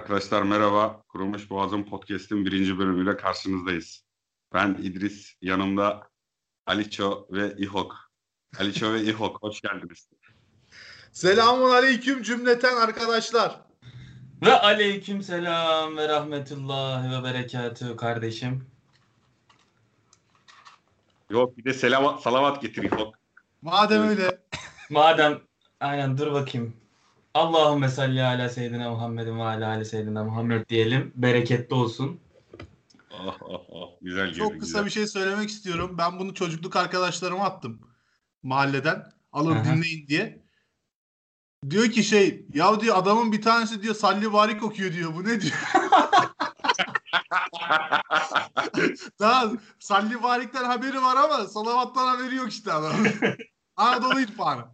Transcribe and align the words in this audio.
Arkadaşlar 0.00 0.42
merhaba. 0.42 1.02
Kurumuş 1.08 1.50
Boğazım 1.50 1.84
Podcast'in 1.84 2.46
birinci 2.46 2.78
bölümüyle 2.78 3.16
karşınızdayız. 3.16 4.04
Ben 4.54 4.78
İdris, 4.82 5.34
yanımda 5.42 6.08
Aliço 6.66 7.26
ve 7.30 7.54
İhok. 7.58 7.96
Aliço 8.58 8.92
ve 8.92 9.02
İhok, 9.02 9.42
hoş 9.42 9.60
geldiniz. 9.60 10.08
Selamun 11.12 11.70
aleyküm 11.70 12.22
cümleten 12.22 12.76
arkadaşlar. 12.76 13.60
Ve 14.42 14.52
aleyküm 14.52 15.22
selam 15.22 15.96
ve 15.96 16.08
rahmetullah 16.08 17.12
ve 17.12 17.24
berekatü 17.24 17.96
kardeşim. 17.96 18.66
Yok 21.30 21.56
bir 21.56 21.64
de 21.64 21.74
selavat, 21.74 22.22
salavat 22.22 22.62
getir 22.62 22.82
İhok. 22.82 23.14
Madem 23.62 24.08
öyle 24.08 24.38
Madem 24.90 25.40
aynen 25.80 26.18
dur 26.18 26.32
bakayım. 26.32 26.76
Allahümme 27.34 27.88
salli 27.88 28.22
ala 28.22 28.48
seyyidina 28.48 28.90
Muhammedin 28.90 29.38
ve 29.38 29.42
ala 29.42 29.68
ali 29.68 29.84
seyyidina 29.84 30.24
Muhammed 30.24 30.68
diyelim. 30.68 31.12
Bereketli 31.14 31.74
olsun. 31.74 32.20
Oh, 33.10 33.36
oh, 33.40 33.64
oh. 33.68 33.90
Güzel 34.00 34.26
girdi, 34.26 34.38
çok 34.38 34.52
kısa 34.52 34.66
güzel. 34.66 34.84
bir 34.84 34.90
şey 34.90 35.06
söylemek 35.06 35.48
istiyorum. 35.50 35.94
Ben 35.98 36.18
bunu 36.18 36.34
çocukluk 36.34 36.76
arkadaşlarıma 36.76 37.44
attım. 37.44 37.80
Mahalleden. 38.42 39.12
Alın 39.32 39.56
Aha. 39.56 39.64
dinleyin 39.64 40.06
diye. 40.06 40.44
Diyor 41.70 41.90
ki 41.90 42.04
şey 42.04 42.46
ya 42.54 42.80
diyor 42.80 42.96
adamın 42.96 43.32
bir 43.32 43.42
tanesi 43.42 43.82
diyor 43.82 43.94
salli 43.94 44.32
barik 44.32 44.62
okuyor 44.62 44.92
diyor. 44.92 45.14
Bu 45.14 45.24
ne 45.24 45.40
diyor? 45.40 45.54
Daha 49.20 49.50
salli 49.78 50.22
barikten 50.22 50.64
haberi 50.64 51.02
var 51.02 51.16
ama 51.16 51.46
salavattan 51.46 52.06
haberi 52.06 52.34
yok 52.34 52.48
işte 52.52 52.72
adamın. 52.72 53.08
Anadolu 53.76 54.20
İtfanı. 54.20 54.64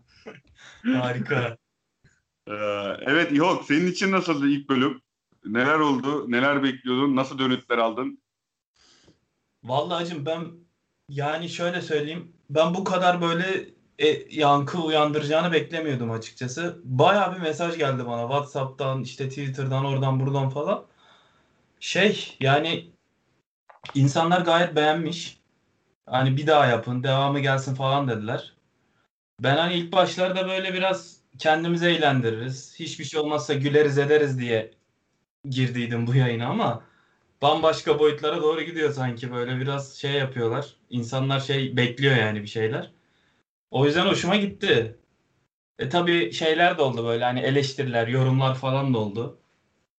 Harika. 0.85 1.57
Ee, 2.49 2.53
evet 3.01 3.33
İhok, 3.33 3.65
senin 3.65 3.87
için 3.87 4.13
nasıldı 4.13 4.49
ilk 4.49 4.69
bölüm? 4.69 5.03
Neler 5.47 5.79
oldu? 5.79 6.31
Neler 6.31 6.63
bekliyordun? 6.63 7.17
Nasıl 7.17 7.39
dönütler 7.39 7.79
aldın? 7.79 8.19
Vallahi 9.65 10.03
hacım 10.03 10.27
ben 10.27 10.47
yani 11.09 11.49
şöyle 11.49 11.83
söyleyeyim. 11.83 12.33
Ben 12.51 12.75
bu 12.75 12.85
kadar 12.85 13.23
böyle 13.23 13.69
e, 13.99 14.09
yankı 14.31 14.79
uyandıracağını 14.83 15.53
beklemiyordum 15.53 16.11
açıkçası. 16.11 16.81
Bayağı 16.85 17.35
bir 17.35 17.41
mesaj 17.41 17.79
geldi 17.79 18.07
bana 18.07 18.23
WhatsApp'tan, 18.23 19.03
işte 19.03 19.29
Twitter'dan, 19.29 19.85
oradan 19.85 20.21
buradan 20.21 20.51
falan. 20.51 20.87
Şey 21.81 22.37
yani 22.41 22.91
insanlar 23.95 24.41
gayet 24.41 24.77
beğenmiş. 24.77 25.41
Hani 26.07 26.37
bir 26.37 26.47
daha 26.47 26.67
yapın, 26.67 27.03
devamı 27.03 27.41
gelsin 27.41 27.75
falan 27.75 28.09
dediler. 28.09 28.53
Ben 29.43 29.57
hani 29.57 29.75
ilk 29.75 29.93
başlarda 29.93 30.49
böyle 30.49 30.75
biraz 30.75 31.16
kendimizi 31.39 31.87
eğlendiririz. 31.87 32.75
Hiçbir 32.79 33.05
şey 33.05 33.21
olmazsa 33.21 33.55
güleriz 33.55 33.99
ederiz 33.99 34.39
diye 34.39 34.71
girdiydim 35.51 36.07
bu 36.07 36.15
yayına 36.15 36.47
ama 36.47 36.85
bambaşka 37.43 37.99
boyutlara 37.99 38.43
doğru 38.43 38.63
gidiyor 38.63 38.93
sanki 38.93 39.33
böyle 39.33 39.61
biraz 39.61 39.95
şey 39.97 40.13
yapıyorlar. 40.13 40.77
İnsanlar 40.91 41.41
şey 41.41 41.77
bekliyor 41.77 42.17
yani 42.17 42.43
bir 42.43 42.47
şeyler. 42.47 42.91
O 43.71 43.87
yüzden 43.87 44.07
hoşuma 44.07 44.37
gitti. 44.37 44.99
E 45.79 45.89
tabii 45.89 46.33
şeyler 46.33 46.79
de 46.79 46.83
oldu 46.83 47.05
böyle 47.07 47.25
hani 47.25 47.41
eleştiriler, 47.41 48.09
yorumlar 48.09 48.55
falan 48.55 48.95
da 48.95 48.99
oldu. 48.99 49.39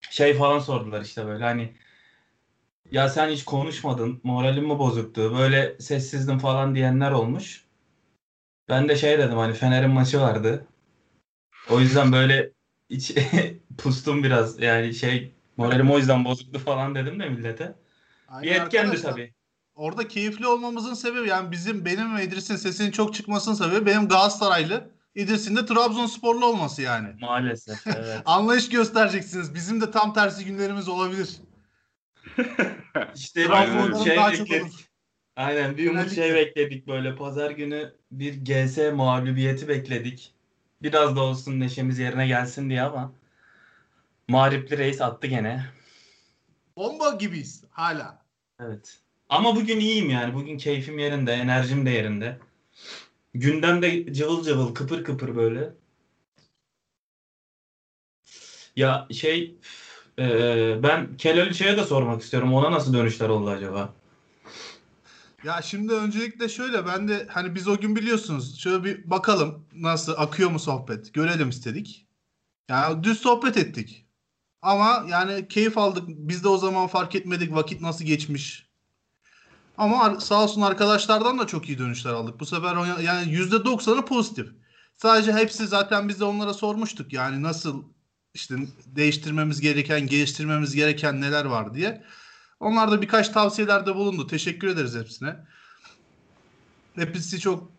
Şey 0.09 0.33
falan 0.33 0.59
sordular 0.59 1.02
işte 1.02 1.25
böyle 1.25 1.43
hani 1.43 1.73
ya 2.91 3.09
sen 3.09 3.30
hiç 3.30 3.45
konuşmadın, 3.45 4.19
moralin 4.23 4.63
mi 4.63 4.80
bozuktu, 4.80 5.38
böyle 5.38 5.80
sessizdin 5.80 6.38
falan 6.38 6.75
diyenler 6.75 7.11
olmuş. 7.11 7.65
Ben 8.69 8.89
de 8.89 8.95
şey 8.95 9.19
dedim 9.19 9.38
hani 9.38 9.53
Fener'in 9.53 9.91
maçı 9.91 10.21
vardı. 10.21 10.67
O 11.70 11.80
yüzden 11.80 12.12
böyle 12.12 12.52
iç 12.90 13.16
pustum 13.78 14.23
biraz 14.23 14.62
yani 14.62 14.94
şey 14.94 15.32
moralim 15.58 15.92
o 15.92 15.98
yüzden 15.98 16.26
bozuktu 16.26 16.60
falan 16.60 16.95
dedim 16.95 17.20
de 17.20 17.30
millete. 17.30 17.76
Bir 18.30 18.33
Aynen 18.36 18.66
etkendi 18.66 18.80
arkadaşlar. 18.80 19.11
tabii. 19.11 19.33
Orada 19.76 20.08
keyifli 20.08 20.48
olmamızın 20.48 20.94
sebebi 20.94 21.27
yani 21.27 21.52
bizim 21.52 21.86
benim 21.86 22.17
ve 22.17 22.23
İdris'in 22.23 22.56
sesinin 22.56 22.92
çok 22.92 23.14
çıkmasının 23.14 23.56
sebebi 23.56 23.86
benim 23.86 24.08
Galatasaraylı 24.08 24.89
İdris'in 25.16 25.56
de 25.56 25.66
Trabzonsporlu 25.66 26.45
olması 26.45 26.82
yani. 26.82 27.10
Maalesef 27.22 27.88
evet. 27.88 28.22
Anlayış 28.26 28.70
göstereceksiniz. 28.70 29.56
Bizim 29.56 29.82
de 29.82 29.92
tam 29.92 30.14
tersi 30.14 30.45
günlerimiz 30.45 30.88
olabilir. 30.88 31.30
İşte 33.16 33.44
bir 33.44 33.50
umut 33.50 34.04
şey 34.04 34.17
Daha 34.17 34.32
çok 34.32 34.45
bekledik. 34.45 34.64
olur. 34.66 34.88
Aynen 35.36 35.77
bir 35.77 35.92
umut 35.92 36.16
şey 36.16 36.33
bekledik 36.36 36.88
böyle. 36.88 37.16
Pazar 37.16 37.52
günü 37.52 37.94
bir 38.11 38.33
GS 38.45 38.77
mağlubiyeti 38.94 39.67
bekledik. 39.67 40.33
Biraz 40.82 41.15
da 41.15 41.21
olsun 41.21 41.60
neşemiz 41.60 41.99
yerine 41.99 42.27
gelsin 42.27 42.70
diye 42.70 42.82
ama 42.82 43.14
Mağripli 44.27 44.77
Reis 44.77 45.02
attı 45.02 45.27
gene. 45.27 45.65
Bomba 46.77 47.10
gibiyiz 47.10 47.64
hala. 47.70 48.26
Evet. 48.60 48.99
Ama 49.30 49.55
bugün 49.55 49.80
iyiyim 49.80 50.10
yani. 50.10 50.33
Bugün 50.33 50.58
keyfim 50.58 50.99
yerinde, 50.99 51.33
enerjim 51.33 51.86
de 51.86 51.89
yerinde. 51.89 52.38
Gündem 53.33 53.82
de 53.82 54.14
cıvıl 54.14 54.43
cıvıl, 54.43 54.73
kıpır 54.73 55.04
kıpır 55.04 55.36
böyle. 55.36 55.73
Ya 58.76 59.08
şey 59.11 59.55
eee, 60.17 60.80
ben 60.83 61.17
Kelal 61.17 61.54
şeye 61.54 61.77
de 61.77 61.83
sormak 61.83 62.21
istiyorum. 62.21 62.54
Ona 62.54 62.71
nasıl 62.71 62.94
dönüşler 62.94 63.30
oldu 63.30 63.49
acaba? 63.49 63.94
Ya 65.43 65.61
şimdi 65.61 65.93
öncelikle 65.93 66.49
şöyle 66.49 66.86
ben 66.86 67.08
de 67.08 67.27
hani 67.30 67.55
biz 67.55 67.67
o 67.67 67.77
gün 67.77 67.95
biliyorsunuz 67.95 68.59
şöyle 68.59 68.83
bir 68.83 69.09
bakalım 69.09 69.67
nasıl 69.73 70.14
akıyor 70.17 70.49
mu 70.49 70.59
sohbet 70.59 71.14
görelim 71.14 71.49
istedik. 71.49 72.08
Yani 72.70 73.03
düz 73.03 73.20
sohbet 73.20 73.58
ettik. 73.58 74.08
Ama 74.61 75.05
yani 75.09 75.47
keyif 75.47 75.77
aldık. 75.77 76.03
Biz 76.08 76.43
de 76.43 76.47
o 76.47 76.58
zaman 76.58 76.87
fark 76.87 77.15
etmedik 77.15 77.53
vakit 77.55 77.81
nasıl 77.81 78.05
geçmiş. 78.05 78.67
Ama 79.77 80.20
sağ 80.20 80.43
olsun 80.43 80.61
arkadaşlardan 80.61 81.39
da 81.39 81.47
çok 81.47 81.70
iyi 81.70 81.80
dönüşler 81.80 82.14
aldık. 82.14 82.39
Bu 82.39 82.45
sefer 82.45 83.02
yani 83.02 83.33
%90'ı 83.33 84.05
pozitif. 84.05 84.47
Sadece 84.97 85.33
hepsi 85.33 85.67
zaten 85.67 86.09
biz 86.09 86.20
de 86.20 86.23
onlara 86.26 86.53
sormuştuk. 86.53 87.14
Yani 87.14 87.43
nasıl 87.43 87.83
işte 88.33 88.55
değiştirmemiz 88.86 89.61
gereken, 89.61 90.08
geliştirmemiz 90.08 90.76
gereken 90.76 91.21
neler 91.21 91.45
var 91.45 91.73
diye. 91.73 92.03
Onlar 92.60 92.92
da 92.92 93.02
birkaç 93.02 93.30
tavsiyelerde 93.30 93.95
bulundu. 93.95 94.28
Teşekkür 94.28 94.68
ederiz 94.68 94.95
hepsine. 94.95 95.36
Hepsi 96.95 97.40
çok 97.40 97.72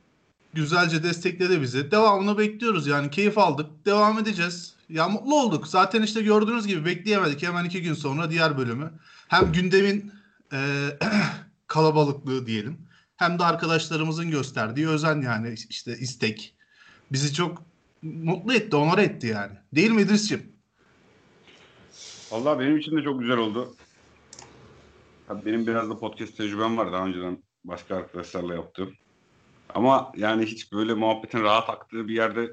güzelce 0.54 1.02
destekledi 1.02 1.62
bizi. 1.62 1.90
Devamını 1.90 2.38
bekliyoruz 2.38 2.86
yani 2.86 3.10
keyif 3.10 3.38
aldık. 3.38 3.86
Devam 3.86 4.18
edeceğiz. 4.18 4.74
Ya 4.88 5.08
mutlu 5.08 5.40
olduk. 5.40 5.68
Zaten 5.68 6.02
işte 6.02 6.22
gördüğünüz 6.22 6.66
gibi 6.66 6.84
bekleyemedik. 6.84 7.42
Hemen 7.42 7.64
iki 7.64 7.82
gün 7.82 7.94
sonra 7.94 8.30
diğer 8.30 8.58
bölümü. 8.58 8.92
Hem 9.28 9.52
gündemin 9.52 10.12
e, 10.52 10.58
kalabalıklığı 11.66 12.46
diyelim. 12.46 12.78
Hem 13.16 13.38
de 13.38 13.44
arkadaşlarımızın 13.44 14.30
gösterdiği 14.30 14.88
özen 14.88 15.20
yani 15.20 15.54
işte 15.68 15.98
istek. 15.98 16.54
Bizi 17.12 17.34
çok 17.34 17.62
mutlu 18.02 18.54
etti, 18.54 18.76
onore 18.76 19.02
etti 19.02 19.26
yani. 19.26 19.52
Değil 19.74 19.90
mi 19.90 20.02
İdris'ciğim? 20.02 20.52
Vallahi 22.30 22.58
benim 22.58 22.78
için 22.78 22.96
de 22.96 23.02
çok 23.02 23.20
güzel 23.20 23.36
oldu. 23.36 23.74
Benim 25.30 25.66
biraz 25.66 25.90
da 25.90 25.98
podcast 25.98 26.36
tecrübem 26.36 26.78
var 26.78 26.92
daha 26.92 27.06
önceden 27.06 27.42
başka 27.64 27.96
arkadaşlarla 27.96 28.54
yaptığım. 28.54 28.94
Ama 29.74 30.12
yani 30.16 30.46
hiç 30.46 30.72
böyle 30.72 30.94
muhabbetin 30.94 31.42
rahat 31.42 31.70
aktığı 31.70 32.08
bir 32.08 32.14
yerde 32.14 32.52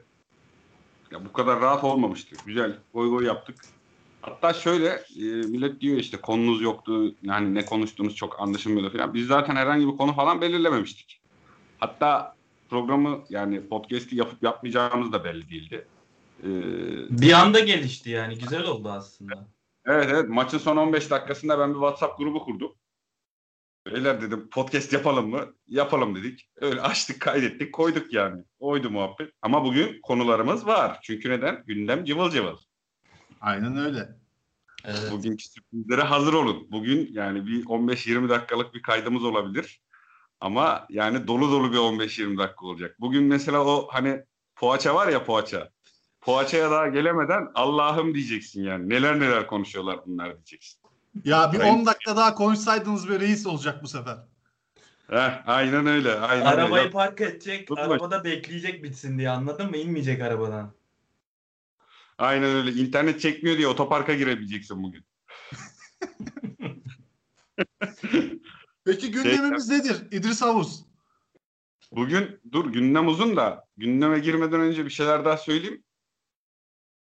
ya 1.11 1.25
bu 1.25 1.33
kadar 1.33 1.61
rahat 1.61 1.83
olmamıştı. 1.83 2.35
Güzel, 2.45 2.77
goy 2.93 3.09
goy 3.09 3.25
yaptık. 3.25 3.55
Hatta 4.21 4.53
şöyle 4.53 4.87
e, 4.87 5.23
millet 5.23 5.81
diyor 5.81 5.97
işte 5.97 6.17
konunuz 6.17 6.61
yoktu, 6.61 7.15
yani 7.23 7.55
ne 7.55 7.65
konuştuğunuz 7.65 8.15
çok 8.15 8.39
anlaşılmıyordu 8.39 8.97
falan. 8.97 9.13
Biz 9.13 9.27
zaten 9.27 9.55
herhangi 9.55 9.87
bir 9.87 9.97
konu 9.97 10.13
falan 10.13 10.41
belirlememiştik. 10.41 11.21
Hatta 11.79 12.35
programı 12.69 13.23
yani 13.29 13.67
podcast'i 13.67 14.15
yapıp 14.15 14.43
yapmayacağımız 14.43 15.11
da 15.11 15.23
belli 15.23 15.49
değildi. 15.49 15.87
Ee, 16.43 16.47
Bir 17.09 17.33
anda 17.33 17.59
gelişti 17.59 18.09
yani. 18.09 18.37
Güzel 18.37 18.63
oldu 18.63 18.89
aslında. 18.89 19.47
Evet 19.85 20.07
evet 20.11 20.29
maçın 20.29 20.57
son 20.57 20.77
15 20.77 21.11
dakikasında 21.11 21.59
ben 21.59 21.69
bir 21.69 21.79
WhatsApp 21.79 22.17
grubu 22.17 22.43
kurdum. 22.43 22.75
Beyler 23.85 24.21
dedim 24.21 24.49
podcast 24.49 24.93
yapalım 24.93 25.29
mı? 25.29 25.53
Yapalım 25.67 26.15
dedik. 26.15 26.49
Öyle 26.55 26.81
açtık 26.81 27.21
kaydettik 27.21 27.73
koyduk 27.73 28.13
yani. 28.13 28.43
Oydu 28.59 28.89
muhabbet. 28.89 29.31
Ama 29.41 29.65
bugün 29.65 29.99
konularımız 30.03 30.67
var. 30.67 30.99
Çünkü 31.03 31.29
neden? 31.29 31.63
Gündem 31.65 32.05
cıvıl 32.05 32.29
cıvıl. 32.31 32.57
Aynen 33.41 33.77
öyle. 33.77 34.09
Evet. 34.85 35.11
Bugünkü 35.11 35.43
sürprizlere 35.43 36.01
hazır 36.01 36.33
olun. 36.33 36.67
Bugün 36.71 37.09
yani 37.11 37.47
bir 37.47 37.65
15-20 37.65 38.29
dakikalık 38.29 38.73
bir 38.73 38.81
kaydımız 38.81 39.23
olabilir. 39.23 39.81
Ama 40.39 40.85
yani 40.89 41.27
dolu 41.27 41.51
dolu 41.51 41.71
bir 41.71 41.77
15-20 41.77 42.37
dakika 42.37 42.65
olacak. 42.65 42.95
Bugün 42.99 43.23
mesela 43.23 43.65
o 43.65 43.87
hani 43.91 44.23
poğaça 44.55 44.95
var 44.95 45.07
ya 45.07 45.25
poğaça. 45.25 45.69
Poğaçaya 46.25 46.71
daha 46.71 46.87
gelemeden 46.87 47.47
Allah'ım 47.55 48.13
diyeceksin 48.13 48.63
yani. 48.63 48.89
Neler 48.89 49.19
neler 49.19 49.47
konuşuyorlar 49.47 49.99
bunlar 50.05 50.35
diyeceksin. 50.35 50.79
Ya 51.25 51.53
bir 51.53 51.59
Aynen. 51.59 51.73
10 51.73 51.85
dakika 51.85 52.15
daha 52.17 52.35
konuşsaydınız 52.35 53.09
bir 53.09 53.19
reis 53.19 53.47
olacak 53.47 53.83
bu 53.83 53.87
sefer. 53.87 54.17
Heh, 55.09 55.43
aynen 55.47 55.87
öyle. 55.87 56.13
Aynen 56.13 56.45
Arabayı 56.45 56.83
öyle. 56.83 56.91
park 56.91 57.21
edecek, 57.21 57.67
Tutma. 57.67 57.83
arabada 57.83 58.23
bekleyecek 58.23 58.83
bitsin 58.83 59.17
diye 59.17 59.29
anladın 59.29 59.69
mı? 59.69 59.77
İnmeyecek 59.77 60.21
arabadan. 60.21 60.73
Aynen 62.17 62.55
öyle. 62.55 62.71
İnternet 62.71 63.21
çekmiyor 63.21 63.57
diye 63.57 63.67
otoparka 63.67 64.13
girebileceksin 64.13 64.83
bugün. 64.83 65.05
Peki 68.85 69.11
gündemimiz 69.11 69.69
nedir? 69.69 69.97
İdris 70.11 70.41
Havuz. 70.41 70.85
Bugün 71.91 72.39
dur 72.51 72.73
gündem 72.73 73.07
uzun 73.07 73.37
da 73.37 73.65
gündeme 73.77 74.19
girmeden 74.19 74.59
önce 74.59 74.85
bir 74.85 74.89
şeyler 74.89 75.25
daha 75.25 75.37
söyleyeyim. 75.37 75.83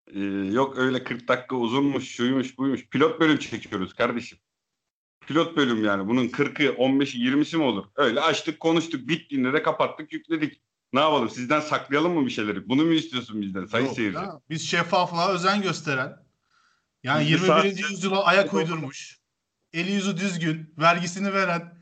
Ee, 0.07 0.21
yok 0.53 0.79
öyle 0.79 1.05
40 1.05 1.29
dakika 1.29 1.57
uzunmuş, 1.57 2.09
şuymuş, 2.09 2.59
buymuş. 2.59 2.89
Pilot 2.89 3.21
bölüm 3.21 3.39
çekiyoruz 3.39 3.95
kardeşim. 3.95 4.39
Pilot 5.27 5.57
bölüm 5.57 5.85
yani. 5.85 6.09
Bunun 6.09 6.29
40'ı, 6.29 6.75
15'i, 6.77 7.21
20'si 7.21 7.57
mi 7.57 7.63
olur? 7.63 7.85
Öyle 7.97 8.21
açtık, 8.21 8.61
konuştuk, 8.61 9.09
bittiğinde 9.09 9.53
de 9.53 9.63
kapattık, 9.63 10.13
yükledik. 10.13 10.63
Ne 10.93 11.01
yapalım? 11.01 11.31
Sizden 11.31 11.61
saklayalım 11.61 12.13
mı 12.13 12.27
bir 12.27 12.31
şeyleri? 12.31 12.69
Bunu 12.69 12.85
mu 12.85 12.93
istiyorsun 12.93 13.43
bizden 13.43 13.67
sayın 13.67 13.87
Yok 13.87 13.95
seyirci? 13.97 14.17
ya, 14.19 14.41
Biz 14.51 14.69
şeffaflığa 14.69 15.33
özen 15.33 15.63
gösteren. 15.63 16.17
Yani 17.03 17.21
Biz 17.25 17.31
21. 17.31 17.47
sadece- 17.47 17.83
yüzyıla 17.91 18.25
ayak 18.25 18.55
uydurmuş. 18.55 19.19
Eli 19.73 19.93
yüzü 19.93 20.17
düzgün. 20.17 20.75
Vergisini 20.79 21.33
veren. 21.35 21.79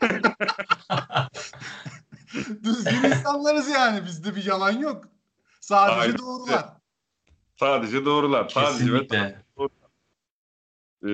düzgün 2.64 3.02
insanlarız 3.10 3.68
yani. 3.68 4.04
Bizde 4.06 4.36
bir 4.36 4.44
yalan 4.44 4.72
yok. 4.72 5.04
Sadece 5.60 6.00
Aynen. 6.00 6.18
doğrular. 6.18 6.79
Sadece 7.60 8.04
doğrular. 8.04 8.48
Sadece 8.48 8.92
ve 8.92 9.06
Kesinlikle. 9.06 9.42
Ee, 11.04 11.08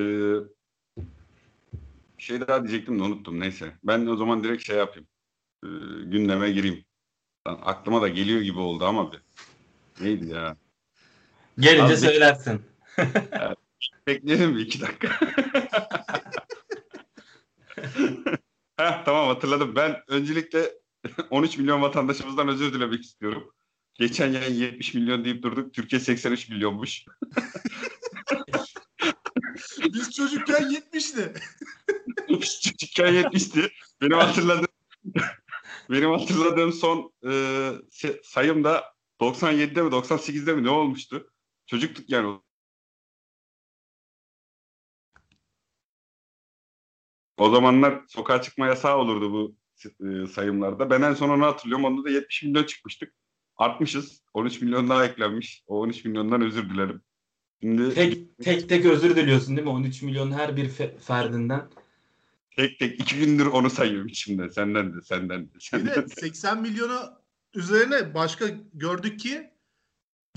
bir 2.19 2.23
şey 2.23 2.41
daha 2.41 2.63
diyecektim 2.63 2.99
de 2.99 3.03
unuttum. 3.03 3.41
Neyse. 3.41 3.77
Ben 3.85 4.07
o 4.07 4.17
zaman 4.17 4.45
direkt 4.45 4.67
şey 4.67 4.77
yapayım. 4.77 5.09
Ee, 5.65 5.69
gündeme 6.05 6.51
gireyim. 6.51 6.85
Lan 7.49 7.61
aklıma 7.65 8.03
da 8.03 8.09
geliyor 8.09 8.41
gibi 8.41 8.59
oldu 8.59 8.85
ama 8.85 9.13
bir. 9.13 9.21
Neydi 10.01 10.29
ya? 10.29 10.57
Gelince 11.59 11.85
Abi- 11.85 11.97
söylersin. 11.97 12.63
Bekleyelim 14.07 14.57
bir 14.57 14.61
iki 14.61 14.81
dakika. 14.81 15.21
Heh, 18.77 19.05
tamam 19.05 19.29
hatırladım. 19.29 19.77
Ben 19.77 20.03
öncelikle 20.09 20.73
13 21.31 21.59
milyon 21.59 21.83
vatandaşımızdan 21.83 22.49
özür 22.49 22.75
dilemek 22.75 23.03
istiyorum. 23.03 23.53
Geçen 23.99 24.33
yayın 24.33 24.55
70 24.55 24.95
milyon 24.95 25.25
deyip 25.25 25.43
durduk. 25.43 25.75
Türkiye 25.75 26.01
83 26.01 26.49
milyonmuş. 26.49 27.05
Biz 29.95 30.11
çocukken 30.13 30.63
70'ti. 30.63 31.33
Çocukken 32.63 33.15
70'ti. 33.15 33.73
Benim 34.01 34.19
hatırladığım 34.19 34.69
benim 35.91 36.11
hatırladığım 36.11 36.73
son 36.73 37.13
e, 37.29 37.33
sayım 38.23 38.65
da 38.65 38.85
97'de 39.21 39.83
mi 39.83 39.91
98'de 39.91 40.55
mi 40.55 40.65
ne 40.65 40.71
olmuştu? 40.71 41.31
Çocuktuk 41.67 42.11
yani. 42.11 42.41
O 47.37 47.51
zamanlar 47.51 48.05
sokağa 48.09 48.43
çıkma 48.43 48.67
yasağı 48.67 48.97
olurdu 48.97 49.33
bu 49.33 49.57
e, 50.07 50.27
sayımlarda. 50.27 50.91
Ben 50.91 51.03
en 51.03 51.15
son 51.15 51.29
onu 51.29 51.47
hatırlıyorum. 51.47 51.85
Onda 51.85 52.05
da 52.05 52.11
70 52.11 52.43
milyon 52.43 52.65
çıkmıştık. 52.65 53.15
Artmışız. 53.57 54.21
13 54.35 54.61
milyon 54.61 54.89
daha 54.89 55.05
eklenmiş. 55.07 55.63
O 55.67 55.81
13 55.81 56.05
milyondan 56.05 56.43
özür 56.43 56.71
dilerim. 56.71 57.03
Şimdi 57.61 57.95
Tek 57.95 58.39
tek 58.39 58.69
tek 58.69 58.85
özür 58.85 59.17
diliyorsun 59.17 59.57
değil 59.57 59.69
mi? 59.69 59.73
13 59.75 60.03
milyon 60.03 60.33
her 60.33 60.57
bir 60.57 60.69
fe- 60.71 60.99
ferdinden. 60.99 61.69
tek 62.57 62.79
tek 62.79 63.01
iki 63.01 63.17
gündür 63.19 63.47
onu 63.47 63.71
sayıyorum 63.71 64.09
içimde. 64.09 64.51
Senden 64.51 64.97
de, 64.97 65.03
senden 65.03 65.45
de, 65.47 65.51
senden 65.61 65.95
de 66.03 66.11
de. 66.11 66.15
80 66.15 66.63
milyonu 66.63 67.01
üzerine 67.55 68.15
başka 68.15 68.47
gördük 68.75 69.21
ki 69.21 69.51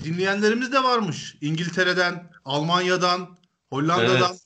dinleyenlerimiz 0.04 0.72
de 0.72 0.82
varmış. 0.84 1.36
İngiltere'den, 1.40 2.30
Almanya'dan, 2.44 3.36
Hollanda'dan. 3.70 4.36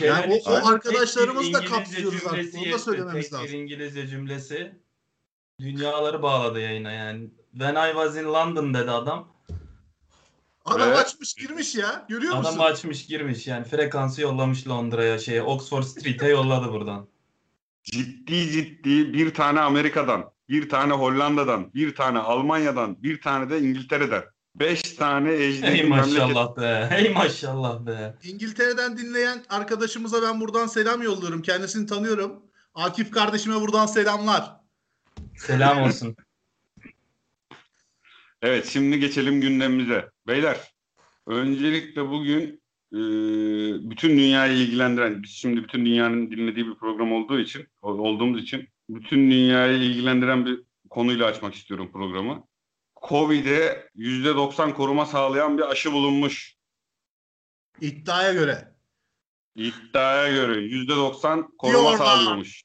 Yani 0.00 0.40
o- 0.46 0.50
o 0.52 0.66
arkadaşlarımızı 0.66 1.52
da 1.52 1.58
İngilizce 1.58 1.76
kapsıyoruz 1.76 2.26
artık. 2.26 2.54
Onu 2.54 2.72
da 2.72 2.78
söylememiz 2.78 3.22
Tek 3.30 3.32
bir 3.32 3.44
lazım. 3.44 3.60
İngilizce 3.60 4.06
cümlesi 4.06 4.83
dünyaları 5.60 6.22
bağladı 6.22 6.60
yayına 6.60 6.92
yani. 6.92 7.30
When 7.52 7.74
I 7.74 7.92
was 7.92 8.16
in 8.16 8.24
London 8.24 8.74
dedi 8.74 8.90
adam. 8.90 9.28
Adam 10.64 10.88
Evet. 10.88 10.98
açmış 10.98 11.34
girmiş 11.34 11.74
ya. 11.74 12.06
Görüyor 12.08 12.36
musun? 12.36 12.50
Adam 12.52 12.60
açmış 12.60 13.06
girmiş 13.06 13.46
yani 13.46 13.64
frekansı 13.64 14.20
yollamış 14.22 14.68
Londra'ya 14.68 15.18
şeye 15.18 15.42
Oxford 15.42 15.82
Street'e 15.82 16.28
yolladı 16.28 16.72
buradan. 16.72 17.06
ciddi 17.84 18.50
ciddi 18.50 19.12
bir 19.12 19.34
tane 19.34 19.60
Amerika'dan, 19.60 20.30
bir 20.48 20.68
tane 20.68 20.92
Hollanda'dan, 20.92 21.74
bir 21.74 21.94
tane 21.94 22.18
Almanya'dan, 22.18 23.02
bir 23.02 23.20
tane 23.20 23.50
de 23.50 23.60
İngiltere'den. 23.60 24.22
Beş 24.54 24.82
tane 24.82 25.32
ecnebi 25.32 25.70
Hey 25.70 25.82
memleket. 25.82 26.18
maşallah 26.18 26.56
be. 26.56 26.86
Hey 26.90 27.12
maşallah 27.12 27.86
be. 27.86 28.14
İngiltere'den 28.22 28.98
dinleyen 28.98 29.44
arkadaşımıza 29.48 30.22
ben 30.22 30.40
buradan 30.40 30.66
selam 30.66 31.02
yolluyorum. 31.02 31.42
Kendisini 31.42 31.86
tanıyorum. 31.86 32.42
Akif 32.74 33.10
kardeşime 33.10 33.60
buradan 33.60 33.86
selamlar. 33.86 34.56
Selam 35.36 35.82
olsun. 35.82 36.16
Evet 38.42 38.66
şimdi 38.66 39.00
geçelim 39.00 39.40
gündemimize. 39.40 40.10
Beyler 40.26 40.60
öncelikle 41.26 42.08
bugün 42.08 42.62
e, 42.92 43.00
bütün 43.90 44.08
dünyayı 44.08 44.56
ilgilendiren, 44.56 45.22
biz 45.22 45.30
şimdi 45.30 45.62
bütün 45.62 45.86
dünyanın 45.86 46.30
dinlediği 46.30 46.66
bir 46.66 46.74
program 46.74 47.12
olduğu 47.12 47.38
için, 47.38 47.66
olduğumuz 47.82 48.42
için 48.42 48.68
bütün 48.88 49.30
dünyayı 49.30 49.78
ilgilendiren 49.78 50.46
bir 50.46 50.60
konuyla 50.90 51.26
açmak 51.26 51.54
istiyorum 51.54 51.90
programı. 51.92 52.46
Covid'e 53.08 53.88
%90 53.96 54.74
koruma 54.74 55.06
sağlayan 55.06 55.58
bir 55.58 55.70
aşı 55.70 55.92
bulunmuş. 55.92 56.56
İddiaya 57.80 58.32
göre. 58.32 58.74
İddiaya 59.54 60.32
göre 60.32 60.60
%90 60.60 61.48
koruma 61.58 61.78
Diyorlar. 61.78 61.96
sağlıyormuş. 61.98 62.62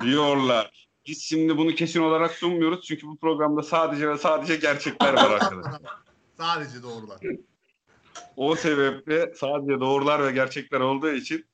Diyorlar. 0.00 0.87
Biz 1.08 1.22
şimdi 1.22 1.58
bunu 1.58 1.74
kesin 1.74 2.00
olarak 2.00 2.32
sunmuyoruz 2.32 2.84
çünkü 2.84 3.06
bu 3.06 3.16
programda 3.16 3.62
sadece 3.62 4.08
ve 4.08 4.18
sadece 4.18 4.56
gerçekler 4.56 5.14
var 5.14 5.30
arkadaşlar. 5.30 5.80
Sadece 6.36 6.82
doğrular. 6.82 7.20
O 8.36 8.56
sebeple 8.56 9.34
sadece 9.34 9.80
doğrular 9.80 10.26
ve 10.26 10.32
gerçekler 10.32 10.80
olduğu 10.80 11.10
için 11.10 11.46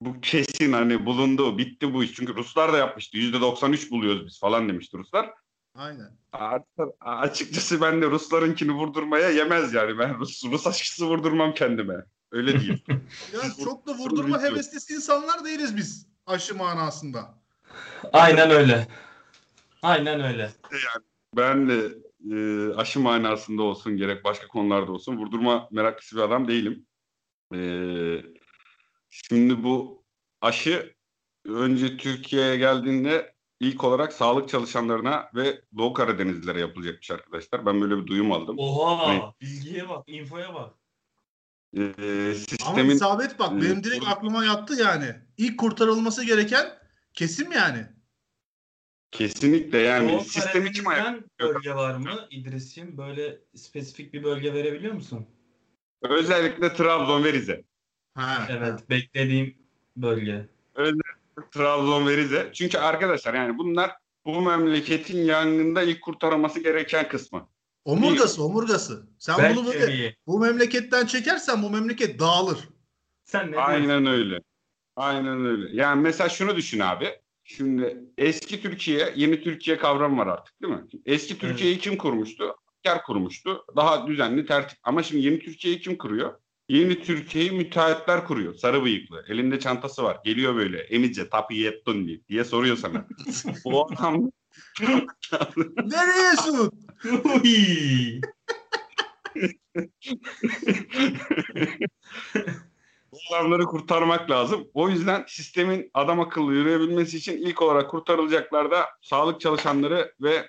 bu 0.00 0.20
kesin 0.20 0.72
hani 0.72 1.06
bulundu, 1.06 1.58
bitti 1.58 1.94
bu 1.94 2.04
iş. 2.04 2.14
Çünkü 2.14 2.34
Ruslar 2.34 2.72
da 2.72 2.78
yapmıştı. 2.78 3.18
%93 3.18 3.90
buluyoruz 3.90 4.26
biz 4.26 4.40
falan 4.40 4.68
demişti 4.68 4.98
Ruslar. 4.98 5.30
Aynen. 5.74 6.10
Artık 6.32 6.88
açıkçası 7.00 7.80
ben 7.80 8.02
de 8.02 8.06
Ruslarınkini 8.06 8.72
vurdurmaya 8.72 9.30
yemez 9.30 9.74
yani. 9.74 9.98
Ben 9.98 10.18
Rus, 10.18 10.44
Rus 10.44 10.66
aşkısı 10.66 11.06
vurdurmam 11.06 11.54
kendime. 11.54 12.04
Öyle 12.32 12.60
diyeyim. 12.60 12.82
Ya 13.34 13.64
çok 13.64 13.86
da 13.86 13.94
vurdurma 13.94 14.42
heveslisi 14.42 14.94
insanlar 14.94 15.44
değiliz 15.44 15.76
biz 15.76 16.06
aşı 16.26 16.54
manasında. 16.54 17.38
Aynen 18.12 18.50
öyle. 18.50 18.86
Aynen 19.82 20.20
öyle. 20.20 20.50
ben 21.36 21.68
de 21.68 21.88
e, 22.30 22.74
aşı 22.74 23.00
manasında 23.00 23.62
olsun 23.62 23.96
gerek 23.96 24.24
başka 24.24 24.46
konularda 24.48 24.92
olsun 24.92 25.16
vurdurma 25.16 25.68
meraklısı 25.70 26.16
bir 26.16 26.20
adam 26.22 26.48
değilim. 26.48 26.86
E, 27.54 27.60
şimdi 29.10 29.62
bu 29.62 30.04
aşı 30.40 30.94
önce 31.46 31.96
Türkiye'ye 31.96 32.56
geldiğinde 32.56 33.34
ilk 33.60 33.84
olarak 33.84 34.12
sağlık 34.12 34.48
çalışanlarına 34.48 35.30
ve 35.34 35.60
Doğu 35.78 35.92
Karadenizlilere 35.92 36.60
yapılacakmış 36.60 37.10
arkadaşlar. 37.10 37.66
Ben 37.66 37.80
böyle 37.80 37.96
bir 37.96 38.06
duyum 38.06 38.32
aldım. 38.32 38.56
Oha, 38.58 39.12
Evet. 39.12 39.22
bilgiye 39.40 39.88
bak, 39.88 40.04
infoya 40.06 40.54
bak. 40.54 40.74
E, 41.76 41.82
Ama 41.82 42.34
sistemin 42.34 42.90
isabet 42.90 43.38
bak 43.38 43.52
benim 43.52 43.84
direkt 43.84 44.00
burada- 44.00 44.14
aklıma 44.16 44.44
yattı 44.44 44.74
yani. 44.74 45.14
İlk 45.36 45.58
kurtarılması 45.58 46.24
gereken 46.24 46.77
kesim 47.18 47.52
yani. 47.52 47.86
kesinlikle 49.10 49.78
yani 49.78 50.12
Doğu 50.12 50.20
sistemi 50.20 50.72
kim? 50.72 50.84
Karadeniz'den 50.84 51.24
bölge 51.40 51.74
var 51.74 51.94
mı 51.96 52.28
İdris'ciğim? 52.30 52.98
Böyle 52.98 53.38
spesifik 53.54 54.12
bir 54.14 54.24
bölge 54.24 54.54
verebiliyor 54.54 54.94
musun? 54.94 55.26
Özellikle 56.02 56.72
Trabzon 56.72 57.24
ve 57.24 57.32
Rize. 57.32 57.64
Ha. 58.14 58.46
Evet, 58.50 58.90
beklediğim 58.90 59.54
bölge. 59.96 60.48
Trabzon 61.50 62.06
ve 62.06 62.16
Rize. 62.16 62.50
Çünkü 62.54 62.78
arkadaşlar 62.78 63.34
yani 63.34 63.58
bunlar 63.58 63.96
bu 64.24 64.40
memleketin 64.40 65.18
yangında 65.18 65.82
ilk 65.82 66.02
kurtarılması 66.02 66.60
gereken 66.60 67.08
kısmı. 67.08 67.48
Omurgası, 67.84 68.44
omurgası. 68.44 69.08
Sen 69.18 69.38
Belki 69.38 69.56
bunu 69.56 69.74
böyle 69.74 70.16
bu 70.26 70.38
memleketten 70.40 71.06
çekersen 71.06 71.62
bu 71.62 71.70
memleket 71.70 72.20
dağılır. 72.20 72.58
Sen 73.24 73.46
ne 73.46 73.52
diyorsun? 73.52 73.72
Aynen 73.72 74.06
öyle. 74.06 74.40
Aynen 74.98 75.46
öyle. 75.46 75.76
Yani 75.82 76.02
mesela 76.02 76.28
şunu 76.28 76.56
düşün 76.56 76.80
abi. 76.80 77.08
Şimdi 77.44 77.98
eski 78.18 78.62
Türkiye, 78.62 79.12
yeni 79.16 79.42
Türkiye 79.42 79.78
kavramı 79.78 80.18
var 80.18 80.26
artık 80.26 80.62
değil 80.62 80.74
mi? 80.74 80.84
Eski 81.06 81.38
Türkiye'yi 81.38 81.78
kim 81.78 81.96
kurmuştu? 81.96 82.56
Asker 82.84 83.02
kurmuştu. 83.02 83.64
Daha 83.76 84.06
düzenli 84.06 84.46
tertip. 84.46 84.78
Ama 84.82 85.02
şimdi 85.02 85.26
yeni 85.26 85.38
Türkiye'yi 85.38 85.80
kim 85.80 85.98
kuruyor? 85.98 86.34
Yeni 86.68 87.02
Türkiye'yi 87.02 87.50
müteahhitler 87.50 88.24
kuruyor. 88.24 88.54
Sarı 88.54 88.84
bıyıklı. 88.84 89.24
Elinde 89.28 89.60
çantası 89.60 90.02
var. 90.02 90.20
Geliyor 90.24 90.56
böyle. 90.56 90.78
Emice 90.78 91.28
tapi 91.28 91.56
yettun 91.56 92.06
diye, 92.06 92.20
diye 92.28 92.44
soruyor 92.44 92.76
sana. 92.76 93.06
o 93.64 93.88
adam 93.92 94.30
Nereye 95.84 96.36
Suud? 96.36 96.72
Bu 103.30 103.34
adamları 103.36 103.64
kurtarmak 103.64 104.30
lazım. 104.30 104.68
O 104.74 104.88
yüzden 104.88 105.24
sistemin 105.28 105.90
adam 105.94 106.20
akıllı 106.20 106.54
yürüyebilmesi 106.54 107.16
için 107.16 107.36
ilk 107.36 107.62
olarak 107.62 107.90
kurtarılacaklar 107.90 108.70
da 108.70 108.86
sağlık 109.02 109.40
çalışanları 109.40 110.14
ve 110.20 110.48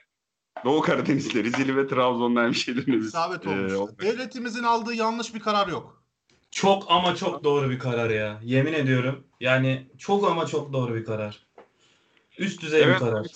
Doğu 0.65 0.81
Karadeniz'de, 0.81 1.43
Rizeli 1.43 1.77
ve 1.77 1.87
Trabzon'da 1.87 2.43
hemşehrilerimiz. 2.43 3.07
İsabet 3.07 3.47
Ee, 3.47 3.49
olmuş. 3.49 3.99
Devletimizin 4.01 4.63
aldığı 4.63 4.93
yanlış 4.93 5.35
bir 5.35 5.39
karar 5.39 5.67
yok. 5.67 6.03
Çok 6.51 6.85
ama 6.91 7.15
çok 7.15 7.43
doğru 7.43 7.69
bir 7.69 7.79
karar 7.79 8.09
ya. 8.09 8.39
Yemin 8.43 8.73
ediyorum. 8.73 9.23
Yani 9.39 9.87
çok 9.97 10.31
ama 10.31 10.45
çok 10.45 10.73
doğru 10.73 10.95
bir 10.95 11.05
karar. 11.05 11.47
Üst 12.37 12.61
düzey 12.61 12.81
bir 12.81 12.85
Evet, 12.85 12.99
karar. 12.99 13.27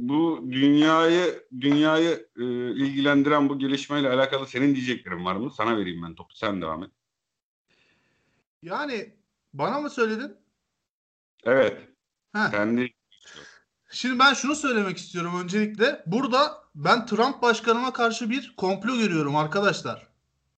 Bu 0.00 0.44
dünyayı 0.50 1.42
dünyayı 1.60 2.28
e, 2.36 2.44
ilgilendiren 2.70 3.48
bu 3.48 3.58
gelişmeyle 3.58 4.08
alakalı 4.10 4.46
senin 4.46 4.74
diyeceklerin 4.74 5.24
var 5.24 5.36
mı? 5.36 5.50
Sana 5.56 5.76
vereyim 5.76 6.02
ben 6.02 6.14
topu. 6.14 6.34
Sen 6.34 6.62
devam 6.62 6.82
et. 6.82 6.90
Yani 8.62 9.16
bana 9.52 9.80
mı 9.80 9.90
söyledin? 9.90 10.36
Evet. 11.44 11.88
Heh. 12.32 12.50
Kendi 12.50 12.98
Şimdi 13.90 14.18
ben 14.18 14.34
şunu 14.34 14.54
söylemek 14.54 14.98
istiyorum 14.98 15.40
öncelikle. 15.42 16.02
Burada 16.06 16.64
ben 16.74 17.06
Trump 17.06 17.42
başkanıma 17.42 17.92
karşı 17.92 18.30
bir 18.30 18.56
komplo 18.56 18.96
görüyorum 18.96 19.36
arkadaşlar. 19.36 20.08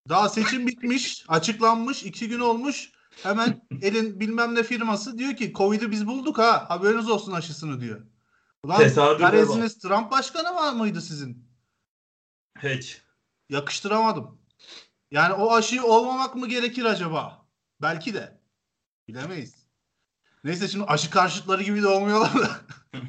Daha 0.09 0.29
seçim 0.29 0.67
bitmiş, 0.67 1.25
açıklanmış, 1.27 2.03
iki 2.03 2.29
gün 2.29 2.39
olmuş. 2.39 2.91
Hemen 3.23 3.67
elin 3.81 4.19
bilmem 4.19 4.55
ne 4.55 4.63
firması 4.63 5.17
diyor 5.17 5.35
ki 5.35 5.53
Covid'i 5.53 5.91
biz 5.91 6.07
bulduk 6.07 6.37
ha 6.37 6.69
haberiniz 6.69 7.09
olsun 7.09 7.31
aşısını 7.31 7.81
diyor. 7.81 8.01
Ulan 8.63 9.17
gareziniz 9.17 9.77
Trump 9.79 10.11
başkanı 10.11 10.55
var 10.55 10.73
mıydı 10.73 11.01
sizin? 11.01 11.47
Hiç. 12.63 13.01
Yakıştıramadım. 13.49 14.41
Yani 15.11 15.33
o 15.33 15.53
aşıyı 15.53 15.83
olmamak 15.83 16.35
mı 16.35 16.47
gerekir 16.47 16.85
acaba? 16.85 17.40
Belki 17.81 18.13
de. 18.13 18.39
Bilemeyiz. 19.07 19.67
Neyse 20.43 20.67
şimdi 20.67 20.85
aşı 20.85 21.09
karşıtları 21.09 21.63
gibi 21.63 21.81
de 21.81 21.87
olmuyorlar 21.87 22.33
da. 22.33 22.49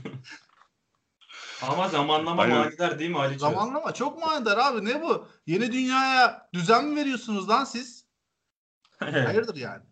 Ama 1.62 1.88
zamanlama 1.88 2.42
Aynen. 2.42 2.58
manidar 2.58 2.98
değil 2.98 3.10
mi 3.10 3.18
Aliço? 3.18 3.38
Zamanlama 3.38 3.94
çok 3.94 4.18
manidar 4.22 4.58
abi. 4.58 4.84
Ne 4.84 5.02
bu? 5.02 5.28
Yeni 5.46 5.72
dünyaya 5.72 6.48
düzen 6.54 6.84
mi 6.84 6.96
veriyorsunuz 6.96 7.48
lan 7.48 7.64
siz? 7.64 8.06
Hayırdır 8.98 9.56
yani? 9.56 9.82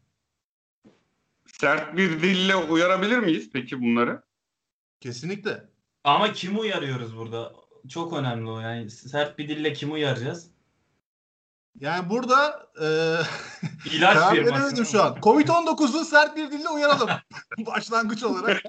sert 1.60 1.96
bir 1.96 2.22
dille 2.22 2.56
uyarabilir 2.56 3.18
miyiz 3.18 3.50
peki 3.52 3.80
bunları? 3.80 4.22
Kesinlikle. 5.00 5.64
Ama 6.04 6.32
kimi 6.32 6.58
uyarıyoruz 6.58 7.16
burada? 7.16 7.52
Çok 7.88 8.12
önemli 8.12 8.50
o 8.50 8.60
yani. 8.60 8.90
Sert 8.90 9.38
bir 9.38 9.48
dille 9.48 9.72
kimi 9.72 9.92
uyaracağız? 9.92 10.50
Yani 11.78 12.10
burada 12.10 12.66
eee 12.80 13.16
İlaç 13.94 14.14
karar 14.14 14.36
veremedim 14.36 14.84
şu 14.86 15.02
an. 15.02 15.14
Covid-19'u 15.14 16.04
sert 16.04 16.36
bir 16.36 16.50
dille 16.50 16.68
uyaralım. 16.68 17.08
Başlangıç 17.58 18.22
olarak. 18.24 18.62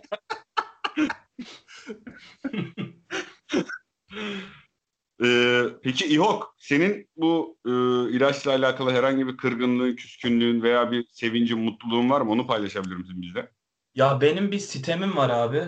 Ee, 5.24 5.63
peki 5.84 6.05
İHOK 6.05 6.55
senin 6.58 7.10
bu 7.15 7.58
e, 7.65 7.72
ilaçla 8.15 8.51
alakalı 8.51 8.91
herhangi 8.91 9.27
bir 9.27 9.38
kırgınlığın, 9.38 9.96
küskünlüğün 9.96 10.62
veya 10.62 10.91
bir 10.91 11.08
sevincin, 11.12 11.60
mutluluğun 11.60 12.10
var 12.10 12.22
mı? 12.22 12.31
Onu 12.31 12.48
paylaşabilir 12.48 12.96
misin 12.96 13.22
bizle? 13.22 13.51
Ya 13.96 14.22
benim 14.22 14.51
bir 14.51 14.60
sitemim 14.60 15.17
var 15.17 15.29
abi 15.29 15.63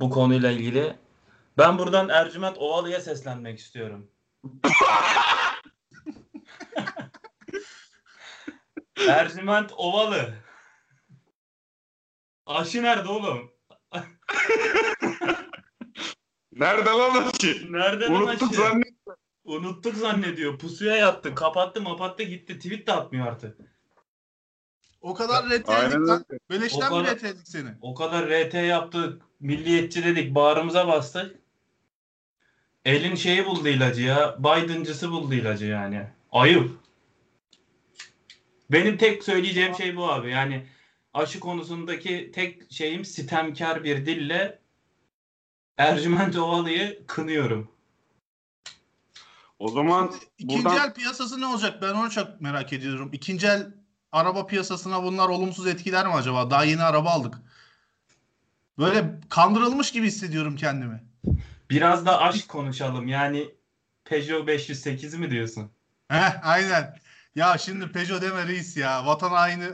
bu 0.00 0.10
konuyla 0.10 0.50
ilgili. 0.50 0.96
Ben 1.58 1.78
buradan 1.78 2.08
Ercüment 2.08 2.58
Ovalı'ya 2.58 3.00
seslenmek 3.00 3.58
istiyorum. 3.58 4.10
Ercüment 9.08 9.72
Ovalı. 9.76 10.34
Aşı 12.46 12.82
nerede 12.82 13.08
oğlum? 13.08 13.50
Nerede 16.52 16.90
lan 16.90 17.26
o 17.28 17.30
ki? 17.30 17.66
Nerede 17.70 18.04
lan 18.04 18.12
Unuttuk 18.22 18.50
aşı? 18.52 18.60
zannet. 18.60 18.94
Unuttuk 19.44 19.94
zannediyor. 19.96 20.58
Pusuya 20.58 20.96
yattı. 20.96 21.34
Kapattı 21.34 21.80
mapattı 21.80 22.22
gitti. 22.22 22.58
Tweet 22.58 22.86
de 22.86 22.92
atmıyor 22.92 23.26
artık. 23.26 23.58
O 25.00 25.14
kadar 25.14 25.34
Aynen 25.44 25.50
retledik 25.50 26.08
lan. 26.08 26.24
öyle. 26.30 26.40
Beleşten 26.50 26.90
O 26.90 26.98
mi 26.98 27.04
kadar- 27.04 27.16
retledik 27.16 27.48
seni? 27.48 27.68
O 27.80 27.94
kadar 27.94 28.26
RT 28.30 28.54
yaptık. 28.54 29.22
Milliyetçi 29.40 30.04
dedik. 30.04 30.34
Bağrımıza 30.34 30.88
bastık. 30.88 31.36
Elin 32.84 33.14
şeyi 33.14 33.46
buldu 33.46 33.68
ilacı 33.68 34.02
ya. 34.02 34.36
Biden'cısı 34.38 35.10
buldu 35.10 35.34
ilacı 35.34 35.66
yani. 35.66 36.08
Ayıp. 36.34 36.70
Benim 38.70 38.96
tek 38.96 39.24
söyleyeceğim 39.24 39.74
şey 39.74 39.96
bu 39.96 40.12
abi. 40.12 40.30
Yani 40.30 40.66
aşı 41.14 41.40
konusundaki 41.40 42.30
tek 42.34 42.72
şeyim 42.72 43.04
sitemkar 43.04 43.84
bir 43.84 44.06
dille 44.06 44.58
Ercüment 45.76 46.36
Ovalı'yı 46.36 47.06
kınıyorum. 47.06 47.70
O 49.58 49.68
zaman 49.68 50.14
İkinci 50.38 50.64
buradan 50.64 50.88
el 50.88 50.94
piyasası 50.94 51.40
ne 51.40 51.46
olacak? 51.46 51.82
Ben 51.82 51.94
onu 51.94 52.10
çok 52.10 52.40
merak 52.40 52.72
ediyorum. 52.72 53.10
İkinci 53.12 53.46
el 53.46 53.74
araba 54.12 54.46
piyasasına 54.46 55.02
bunlar 55.02 55.28
olumsuz 55.28 55.66
etkiler 55.66 56.06
mi 56.06 56.12
acaba? 56.12 56.50
Daha 56.50 56.64
yeni 56.64 56.82
araba 56.82 57.10
aldık. 57.10 57.34
Böyle 58.78 59.20
kandırılmış 59.28 59.92
gibi 59.92 60.06
hissediyorum 60.06 60.56
kendimi. 60.56 61.04
Biraz 61.70 62.06
da 62.06 62.20
aşk 62.20 62.48
konuşalım. 62.48 63.08
Yani 63.08 63.54
Peugeot 64.04 64.46
508 64.46 65.14
mi 65.14 65.30
diyorsun? 65.30 65.70
Heh, 66.14 66.40
aynen. 66.48 66.98
Ya 67.34 67.58
şimdi 67.58 67.92
Peugeot 67.92 68.22
deme 68.22 68.46
reis 68.46 68.76
ya. 68.76 69.06
Vatan 69.06 69.30
haini 69.30 69.64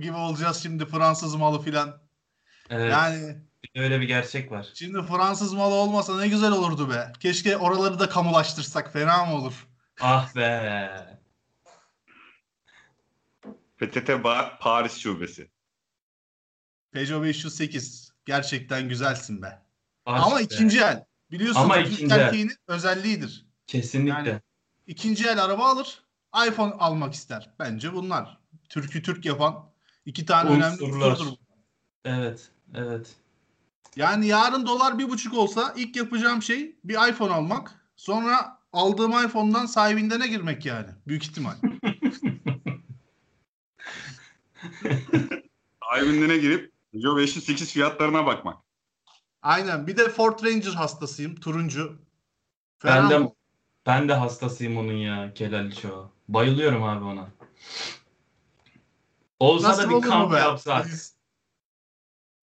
gibi 0.00 0.16
olacağız 0.16 0.62
şimdi 0.62 0.86
Fransız 0.86 1.34
malı 1.34 1.62
filan. 1.62 2.02
Evet. 2.70 2.92
Yani 2.92 3.36
Öyle 3.76 4.00
bir 4.00 4.06
gerçek 4.06 4.50
var. 4.52 4.68
şimdi 4.74 5.02
Fransız 5.02 5.52
malı 5.52 5.74
olmasa 5.74 6.16
ne 6.18 6.28
güzel 6.28 6.52
olurdu 6.52 6.90
be. 6.90 7.12
Keşke 7.20 7.56
oraları 7.56 7.98
da 7.98 8.08
kamulaştırsak 8.08 8.92
fena 8.92 9.24
mı 9.24 9.34
olur? 9.34 9.66
Ah 10.00 10.34
be. 10.36 11.18
PTT 13.78 14.08
Ba- 14.08 14.58
Paris 14.58 14.96
Şubesi. 14.98 15.50
Peugeot 16.92 17.22
508 17.24 18.12
gerçekten 18.24 18.88
güzelsin 18.88 19.42
be. 19.42 19.62
Aşk 20.06 20.26
Ama 20.26 20.38
be. 20.38 20.42
ikinci 20.42 20.80
el. 20.80 21.04
Biliyorsun 21.30 21.60
Ama 21.60 21.76
ikinci 21.76 22.14
el. 22.14 22.20
erkeğinin 22.20 22.56
özelliğidir. 22.66 23.46
Kesinlikle. 23.66 24.30
Yani- 24.30 24.40
İkinci 24.86 25.28
el 25.28 25.44
araba 25.44 25.70
alır, 25.70 26.02
iPhone 26.48 26.72
almak 26.72 27.14
ister. 27.14 27.50
Bence 27.58 27.92
bunlar. 27.92 28.38
Türk'ü 28.68 29.02
Türk 29.02 29.24
yapan 29.24 29.70
iki 30.06 30.26
tane 30.26 30.50
önemli 30.50 30.84
Unsurlar. 30.84 31.10
unsurdur. 31.10 31.36
Evet. 32.04 32.50
Evet. 32.74 33.16
Yani 33.96 34.26
yarın 34.26 34.66
dolar 34.66 34.98
bir 34.98 35.08
buçuk 35.08 35.34
olsa 35.34 35.74
ilk 35.76 35.96
yapacağım 35.96 36.42
şey 36.42 36.76
bir 36.84 37.08
iPhone 37.10 37.32
almak. 37.32 37.86
Sonra 37.96 38.58
aldığım 38.72 39.24
iPhone'dan 39.24 39.66
sahibindene 39.66 40.26
girmek 40.26 40.66
yani. 40.66 40.88
Büyük 41.06 41.24
ihtimal. 41.24 41.54
Sahibinden 45.90 46.40
girip 46.40 46.72
Peugeot 46.92 47.18
508 47.18 47.72
fiyatlarına 47.72 48.26
bakmak. 48.26 48.56
Aynen. 49.42 49.86
Bir 49.86 49.96
de 49.96 50.08
Ford 50.08 50.44
Ranger 50.44 50.72
hastasıyım. 50.72 51.34
Turuncu. 51.34 51.98
Ben 52.84 52.94
Fena 52.94 53.10
de 53.10 53.18
mı? 53.18 53.32
Ben 53.86 54.08
de 54.08 54.14
hastasıyım 54.14 54.76
onun 54.76 54.92
ya 54.92 55.34
Kelal 55.34 55.70
Show. 55.70 56.10
Bayılıyorum 56.28 56.82
abi 56.82 57.04
ona. 57.04 57.28
Olsa 59.40 59.68
Nasıl 59.68 59.90
da 59.90 59.96
bir 59.96 60.08
kamp 60.08 60.32
yapsak. 60.32 60.86
Reis? 60.86 61.14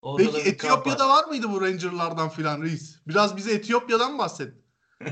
Olsa 0.02 0.24
Peki 0.24 0.38
bir 0.38 0.44
kamp 0.44 0.48
Etiyopya'da 0.48 1.10
var 1.10 1.26
mıydı 1.26 1.48
bu 1.52 1.62
Ranger'lardan 1.62 2.30
filan 2.30 2.62
reis? 2.62 3.00
Biraz 3.08 3.38
bize 3.38 3.54
Etiyopya'dan 3.54 4.18
bahset. 4.18 4.54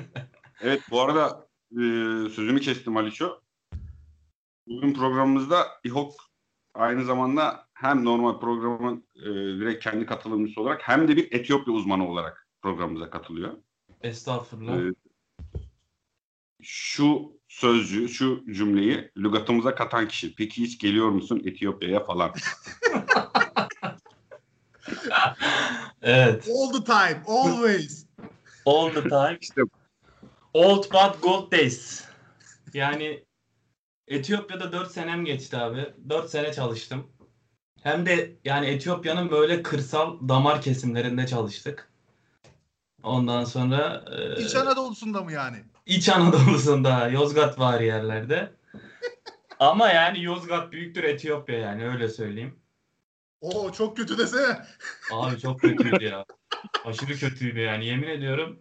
Evet 0.61 0.81
bu 0.91 1.01
arada 1.01 1.47
e, 1.71 1.79
sözünü 2.29 2.59
kestim 2.61 2.97
Aliço. 2.97 3.41
Bugün 4.67 4.93
programımızda 4.93 5.67
İHOK 5.83 6.13
aynı 6.73 7.05
zamanda 7.05 7.67
hem 7.73 8.05
normal 8.05 8.39
programın 8.39 9.07
e, 9.15 9.25
direkt 9.59 9.83
kendi 9.83 10.05
katılımcısı 10.05 10.61
olarak 10.61 10.81
hem 10.83 11.07
de 11.07 11.15
bir 11.15 11.31
Etiyopya 11.31 11.73
uzmanı 11.73 12.09
olarak 12.09 12.47
programımıza 12.61 13.09
katılıyor. 13.09 13.53
Estağfurullah. 14.01 14.77
Ee, 14.77 14.93
şu 16.65 17.39
sözcüğü, 17.47 18.09
şu 18.09 18.43
cümleyi 18.53 19.11
lügatımıza 19.17 19.75
katan 19.75 20.07
kişi. 20.07 20.35
Peki 20.35 20.61
hiç 20.61 20.79
geliyor 20.79 21.09
musun 21.09 21.41
Etiyopya'ya 21.45 22.03
falan? 22.03 22.31
evet. 26.01 26.49
All 26.49 26.73
the 26.73 26.83
time. 26.83 27.23
Always. 27.27 28.05
All 28.65 28.89
the 28.89 29.03
time. 29.03 29.37
İşte 29.41 29.61
Old 30.53 30.83
but 30.83 31.23
gold 31.23 31.51
days. 31.51 32.03
Yani 32.73 33.23
Etiyopya'da 34.07 34.71
4 34.71 34.91
senem 34.91 35.25
geçti 35.25 35.57
abi. 35.57 35.93
4 36.09 36.29
sene 36.29 36.53
çalıştım. 36.53 37.07
Hem 37.83 38.05
de 38.05 38.35
yani 38.45 38.65
Etiyopya'nın 38.65 39.31
böyle 39.31 39.63
kırsal 39.63 40.29
damar 40.29 40.61
kesimlerinde 40.61 41.27
çalıştık. 41.27 41.91
Ondan 43.03 43.43
sonra 43.43 44.05
e, 44.11 44.43
İç 44.43 44.55
Anadolu'sunda 44.55 45.21
mı 45.21 45.31
yani? 45.31 45.57
İç 45.85 46.09
Anadolu'sunda, 46.09 47.07
Yozgat 47.07 47.59
var 47.59 47.79
yerlerde. 47.79 48.51
Ama 49.59 49.89
yani 49.89 50.23
Yozgat 50.23 50.71
büyüktür 50.71 51.03
Etiyopya 51.03 51.59
yani 51.59 51.87
öyle 51.87 52.09
söyleyeyim. 52.09 52.59
Oo 53.41 53.71
çok 53.71 53.97
kötü 53.97 54.17
desene. 54.17 54.65
Abi 55.11 55.39
çok 55.39 55.59
kötüydü 55.59 56.03
ya. 56.03 56.25
Aşırı 56.85 57.13
kötüydü 57.13 57.59
yani 57.59 57.85
yemin 57.85 58.07
ediyorum. 58.07 58.59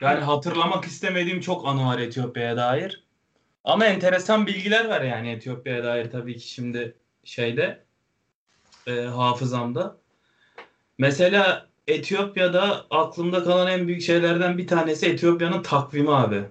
Yani 0.00 0.20
hatırlamak 0.20 0.84
istemediğim 0.84 1.40
çok 1.40 1.68
anı 1.68 1.86
var 1.86 1.98
Etiyopya'ya 1.98 2.56
dair. 2.56 3.04
Ama 3.64 3.86
enteresan 3.86 4.46
bilgiler 4.46 4.88
var 4.88 5.00
yani 5.00 5.30
Etiyopya'ya 5.30 5.84
dair 5.84 6.10
tabii 6.10 6.38
ki 6.38 6.48
şimdi 6.48 6.96
şeyde 7.24 7.84
e, 8.86 8.92
hafızamda. 9.00 9.96
Mesela 10.98 11.71
Etiyopya'da 11.86 12.86
aklımda 12.90 13.44
kalan 13.44 13.68
en 13.68 13.88
büyük 13.88 14.02
şeylerden 14.02 14.58
bir 14.58 14.66
tanesi 14.66 15.06
Etiyopya'nın 15.06 15.62
takvimi 15.62 16.14
abi. 16.14 16.44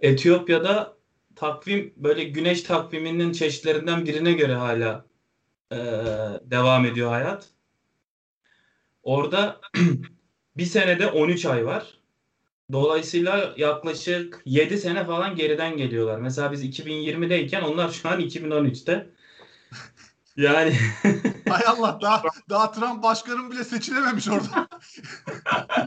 Etiyopya'da 0.00 0.96
takvim 1.36 1.94
böyle 1.96 2.24
güneş 2.24 2.62
takviminin 2.62 3.32
çeşitlerinden 3.32 4.06
birine 4.06 4.32
göre 4.32 4.54
hala 4.54 5.06
e, 5.72 5.76
devam 6.44 6.86
ediyor 6.86 7.10
hayat. 7.10 7.48
Orada 9.02 9.60
bir 10.56 10.64
senede 10.64 11.06
13 11.06 11.46
ay 11.46 11.66
var. 11.66 11.98
Dolayısıyla 12.72 13.54
yaklaşık 13.56 14.42
7 14.44 14.78
sene 14.78 15.04
falan 15.04 15.36
geriden 15.36 15.76
geliyorlar. 15.76 16.18
Mesela 16.18 16.52
biz 16.52 16.64
2020'deyken 16.64 17.62
onlar 17.62 17.88
şu 17.88 18.08
an 18.08 18.20
2013'te. 18.20 19.08
Yani 20.36 20.76
Hay 21.48 21.62
Allah 21.66 21.98
daha, 22.02 22.22
daha 22.48 22.72
Trump 22.72 23.02
başkanım 23.02 23.50
bile 23.50 23.64
seçilememiş 23.64 24.28
orada. 24.28 24.68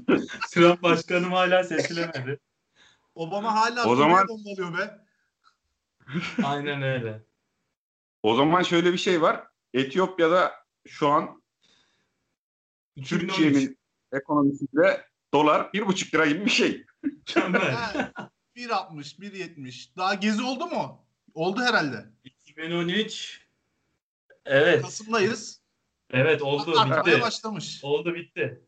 Trump 0.52 0.84
başkanım 0.84 1.32
hala 1.32 1.64
seçilemedi. 1.64 2.40
Obama 3.16 3.56
hala 3.56 3.86
O 3.86 3.96
zaman- 3.96 4.28
bombalıyor 4.28 4.78
be. 4.78 5.00
Aynen 6.44 6.82
öyle. 6.82 7.24
O 8.24 8.36
zaman 8.36 8.64
şöyle 8.64 8.94
bir 8.94 8.98
şey 8.98 9.22
var. 9.22 9.44
Etiyopya'da 9.74 10.52
şu 10.88 11.10
an 11.10 11.44
2013. 12.96 13.10
Türkiye'nin 13.36 13.80
ekonomisinde 14.12 15.08
dolar 15.34 15.74
bir 15.74 15.88
buçuk 15.88 16.14
lira 16.14 16.26
gibi 16.26 16.46
bir 16.46 16.50
şey. 16.52 16.86
Mükemmel. 17.04 17.72
Ha, 17.72 18.12
1.60, 18.56 19.20
1.70. 19.20 19.98
Daha 19.98 20.14
gezi 20.14 20.44
oldu 20.44 20.66
mu? 20.66 21.06
Oldu 21.34 21.62
herhalde. 21.62 22.06
2013 22.24 23.45
Evet. 24.46 24.82
Kasım'dayız. 24.82 25.62
Evet 26.12 26.42
oldu 26.42 26.80
Artmaya 26.80 27.06
bitti. 27.06 27.22
başlamış. 27.22 27.80
Oldu 27.84 28.16
bitti. 28.16 28.62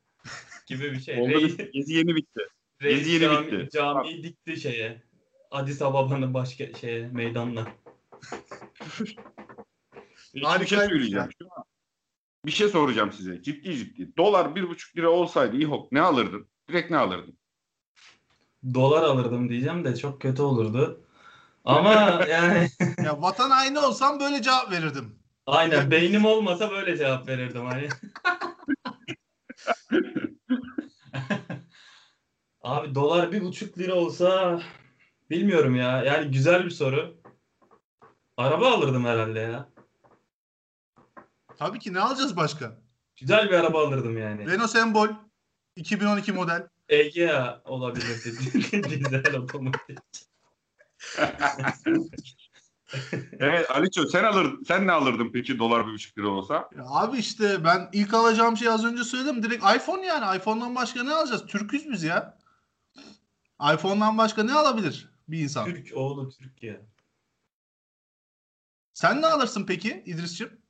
Gibi 0.67 0.91
bir 0.91 0.99
şey. 0.99 1.21
Oldu 1.21 1.47
bitti. 1.47 1.71
Gezi 1.73 1.93
yeni 1.93 2.15
bitti. 2.15 2.39
reis 2.81 2.97
Gezi 2.99 3.11
yeni 3.11 3.21
cami, 3.23 3.51
bitti. 3.51 3.69
camiyi 3.77 4.23
dikti 4.23 4.57
şeye. 4.61 5.03
Addis 5.51 5.81
Ababa'nın 5.81 6.33
başka 6.33 6.73
şeye 6.73 7.07
meydanına. 7.07 7.67
Bir 10.35 10.41
Harikaymış 10.43 10.69
şey 10.69 10.79
söyleyeceğim. 10.79 11.29
Şu 11.41 11.45
an 11.57 11.63
bir 12.45 12.51
şey 12.51 12.67
soracağım 12.67 13.11
size. 13.11 13.41
Ciddi 13.41 13.77
ciddi. 13.77 14.17
Dolar 14.17 14.55
bir 14.55 14.69
buçuk 14.69 14.97
lira 14.97 15.09
olsaydı 15.09 15.57
İHOK 15.57 15.91
ne 15.91 16.01
alırdın? 16.01 16.47
Direkt 16.69 16.91
ne 16.91 16.97
alırdın? 16.97 17.37
Dolar 18.73 19.03
alırdım 19.03 19.49
diyeceğim 19.49 19.85
de 19.85 19.95
çok 19.95 20.21
kötü 20.21 20.41
olurdu. 20.41 21.05
Ama 21.65 21.93
yani 22.29 22.69
Ya 23.03 23.21
vatan 23.21 23.49
haini 23.49 23.79
olsam 23.79 24.19
böyle 24.19 24.41
cevap 24.41 24.71
verirdim. 24.71 25.19
Aynen 25.47 25.91
beynim 25.91 26.25
olmasa 26.25 26.71
böyle 26.71 26.97
cevap 26.97 27.27
verirdim 27.27 27.65
hani. 27.65 27.89
Abi 32.61 32.95
dolar 32.95 33.31
bir 33.31 33.41
buçuk 33.41 33.77
lira 33.77 33.93
olsa 33.95 34.61
bilmiyorum 35.29 35.75
ya. 35.75 36.03
Yani 36.03 36.31
güzel 36.31 36.65
bir 36.65 36.69
soru. 36.69 37.17
Araba 38.37 38.71
alırdım 38.71 39.05
herhalde 39.05 39.39
ya. 39.39 39.69
Tabii 41.57 41.79
ki 41.79 41.93
ne 41.93 41.99
alacağız 41.99 42.35
başka? 42.37 42.77
Güzel 43.15 43.49
bir 43.49 43.53
araba 43.53 43.87
alırdım 43.87 44.17
yani. 44.17 44.51
Renault 44.51 44.69
Sembol 44.69 45.07
2012 45.75 46.31
model. 46.31 46.67
Egea 46.89 47.61
olabilirdi. 47.65 48.33
Dizel 48.89 49.35
otomobil. 49.35 49.95
Evet 53.39 53.71
Aliço 53.71 54.05
sen 54.05 54.23
alırdın. 54.23 54.63
Sen 54.67 54.87
ne 54.87 54.91
alırdın 54.91 55.29
peki 55.33 55.59
dolar 55.59 55.87
bir 55.87 55.93
buçuk 55.93 56.17
lira 56.17 56.27
olsa? 56.27 56.53
Ya 56.53 56.83
abi 56.85 57.17
işte 57.17 57.63
ben 57.63 57.89
ilk 57.93 58.13
alacağım 58.13 58.57
şeyi 58.57 58.71
az 58.71 58.85
önce 58.85 59.03
söyledim. 59.03 59.43
Direkt 59.43 59.63
iPhone 59.75 60.05
yani. 60.05 60.37
iPhone'dan 60.37 60.75
başka 60.75 61.03
ne 61.03 61.13
alacağız? 61.13 61.45
Türküz 61.47 61.89
biz 61.91 62.03
ya. 62.03 62.37
iPhone'dan 63.73 64.17
başka 64.17 64.43
ne 64.43 64.53
alabilir 64.53 65.09
bir 65.27 65.39
insan? 65.39 65.65
Türk 65.65 65.97
oğlu 65.97 66.29
Türkiye. 66.29 66.85
Sen 68.93 69.21
ne 69.21 69.27
alırsın 69.27 69.65
peki 69.65 70.03
İdris'ciğim? 70.05 70.61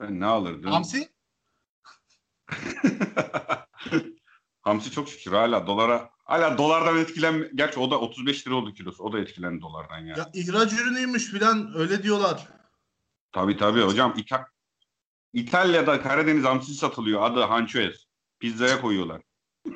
Ben 0.00 0.20
ne 0.20 0.26
alırdım? 0.26 0.70
Hamsi? 0.70 1.08
Hamsi 4.62 4.90
çok 4.90 5.08
şükür 5.08 5.32
hala 5.32 5.66
dolara 5.66 6.10
hala 6.30 6.58
dolardan 6.58 6.98
etkilen 6.98 7.50
gerçi 7.54 7.80
o 7.80 7.90
da 7.90 8.00
35 8.00 8.46
lira 8.46 8.54
oldu 8.54 8.74
kilosu. 8.74 9.02
O 9.04 9.12
da 9.12 9.18
etkilendi 9.18 9.62
dolardan 9.62 9.98
yani. 9.98 10.18
Ya 10.18 10.30
ihraç 10.34 10.72
ürünüymüş 10.72 11.24
filan 11.30 11.72
öyle 11.76 12.02
diyorlar. 12.02 12.48
Tabii 13.32 13.56
tabii 13.56 13.82
hocam 13.82 14.14
İta- 14.16 14.46
İtalya'da 15.32 16.02
Karadeniz 16.02 16.44
hamsi 16.44 16.74
satılıyor. 16.74 17.22
Adı 17.22 17.40
Hançoes. 17.42 18.04
Pizzaya 18.38 18.80
koyuyorlar. 18.80 19.22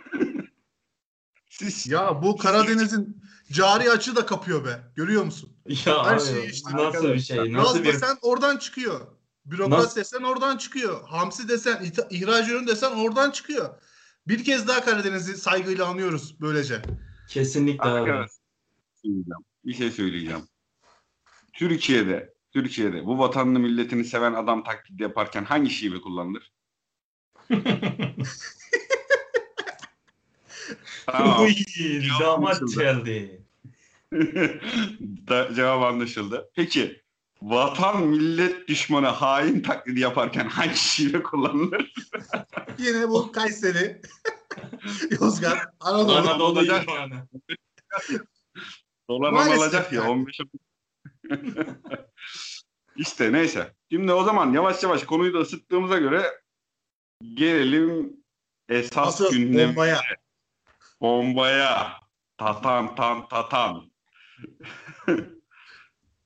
Siz 1.51 1.87
Ya 1.87 2.23
bu 2.23 2.37
Karadeniz'in 2.37 3.23
cari 3.53 3.91
açığı 3.91 4.17
da 4.17 4.27
kapıyor 4.27 4.65
be. 4.65 4.83
Görüyor 4.97 5.25
musun? 5.25 5.57
Ya 5.87 6.05
Her 6.07 6.15
abi, 6.17 6.21
şey 6.25 6.47
işte 6.47 6.77
nasıl 6.77 7.09
bir 7.09 7.21
şey? 7.21 7.53
Nasıl 7.53 7.75
Gaz 7.75 7.85
bir 7.85 7.93
desen 7.93 8.17
oradan 8.23 8.57
çıkıyor. 8.57 9.01
Bürokrat 9.45 9.79
Nasıl- 9.79 9.97
desen 10.01 10.23
oradan 10.23 10.57
çıkıyor. 10.57 11.09
Hamsi 11.09 11.49
desen, 11.49 11.87
ihraç 12.11 12.49
ürün 12.49 12.67
desen 12.67 12.91
oradan 12.93 13.31
çıkıyor. 13.31 13.81
Bir 14.29 14.45
kez 14.45 14.69
daha 14.69 14.85
Karadeniz'i 14.85 15.37
saygıyla 15.37 15.87
anıyoruz 15.87 16.41
böylece. 16.41 16.83
kesinlikle 17.29 17.89
abi. 17.89 18.27
Bir 19.65 19.75
şey 19.75 19.91
söyleyeceğim. 19.91 20.43
Türkiye'de 21.53 22.35
Türkiye'de 22.53 23.07
bu 23.07 23.19
vatanını 23.19 23.59
milletini 23.59 24.05
seven 24.05 24.33
adam 24.33 24.65
taklidi 24.65 25.03
yaparken 25.03 25.45
hangi 25.45 25.71
şive 25.71 26.01
kullanılır? 26.01 26.53
tamam. 31.07 31.43
Uy, 31.43 31.55
Cevap 32.01 32.21
damat 32.21 32.61
geldi. 32.79 33.43
da, 35.29 35.55
cevap 35.55 35.83
anlaşıldı. 35.83 36.51
Peki 36.55 37.04
vatan 37.45 38.03
millet 38.03 38.69
düşmanı 38.69 39.07
hain 39.07 39.61
taklidi 39.61 40.01
yaparken 40.01 40.49
hangi 40.49 40.77
şive 40.77 41.23
kullanılır? 41.23 41.93
Yine 42.79 43.09
bu 43.09 43.33
Kayseri, 43.33 44.01
Yozgat, 45.21 45.59
Anadolu. 45.81 46.17
Anadolu 46.17 46.45
olacak. 46.45 46.83
irfanı. 46.83 47.29
Dolar 49.09 49.33
alacak 49.33 49.93
ya 49.93 50.03
yani. 50.03 50.11
15 50.11 50.39
İşte 52.97 53.33
neyse. 53.33 53.75
Şimdi 53.93 54.13
o 54.13 54.25
zaman 54.25 54.53
yavaş 54.53 54.83
yavaş 54.83 55.05
konuyu 55.05 55.35
da 55.35 55.39
ısıttığımıza 55.39 55.99
göre 55.99 56.23
gelelim 57.35 58.17
esas 58.69 59.09
Asıl 59.21 59.31
gündem 59.31 59.69
bombaya. 59.69 60.01
bombaya. 61.01 61.93
Tatan 62.39 62.95
tan 62.95 63.29
tatan. 63.29 63.91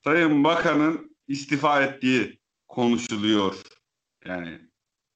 Sayın 0.04 0.44
Bakan'ın 0.44 1.16
istifa 1.28 1.82
ettiği 1.82 2.40
konuşuluyor. 2.68 3.62
Yani 4.24 4.60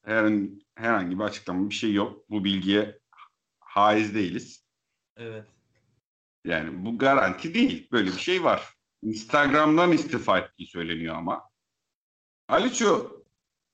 her, 0.04 0.32
herhangi 0.74 1.18
bir 1.18 1.24
açıklama 1.24 1.70
bir 1.70 1.74
şey 1.74 1.92
yok. 1.92 2.30
Bu 2.30 2.44
bilgiye 2.44 2.98
haiz 3.60 4.14
değiliz. 4.14 4.64
Evet. 5.16 5.46
Yani 6.44 6.84
bu 6.84 6.98
garanti 6.98 7.54
değil. 7.54 7.88
Böyle 7.92 8.10
bir 8.10 8.18
şey 8.18 8.44
var. 8.44 8.74
Instagram'dan 9.02 9.92
istifa 9.92 10.38
ettiği 10.38 10.66
söyleniyor 10.66 11.14
ama. 11.14 11.42
Aliço 12.48 13.22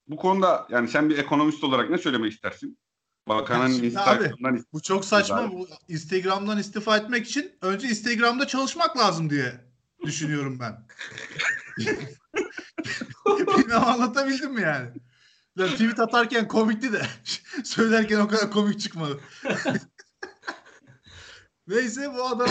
bu 0.08 0.16
konuda 0.16 0.66
yani 0.70 0.88
sen 0.88 1.10
bir 1.10 1.18
ekonomist 1.18 1.64
olarak 1.64 1.90
ne 1.90 1.98
söylemek 1.98 2.32
istersin? 2.32 2.78
Bakanın 3.28 3.72
Şimdi 3.72 3.86
Instagram'dan 3.86 4.56
ist- 4.56 4.66
Bu 4.72 4.82
çok 4.82 5.04
saçma. 5.04 5.52
Bu 5.52 5.68
Instagram'dan 5.88 6.58
istifa 6.58 6.96
etmek 6.96 7.26
için 7.26 7.52
önce 7.62 7.88
Instagram'da 7.88 8.46
çalışmak 8.46 8.98
lazım 8.98 9.30
diye 9.30 9.67
düşünüyorum 10.02 10.58
ben. 10.60 10.86
Bilmem 13.26 13.84
anlatabildim 13.84 14.54
mi 14.54 14.62
yani? 14.62 14.90
Ben 15.58 15.68
tweet 15.68 16.00
atarken 16.00 16.48
komikti 16.48 16.92
de 16.92 17.02
söylerken 17.64 18.20
o 18.20 18.28
kadar 18.28 18.50
komik 18.50 18.80
çıkmadı. 18.80 19.20
Neyse 21.66 22.14
bu 22.14 22.24
adam 22.26 22.50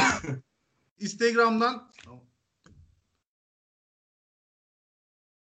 Instagram'dan 1.00 1.92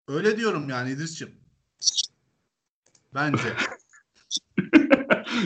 öyle 0.08 0.38
diyorum 0.38 0.70
yani 0.70 0.92
İdris'ciğim. 0.92 1.36
Bence. 3.14 3.56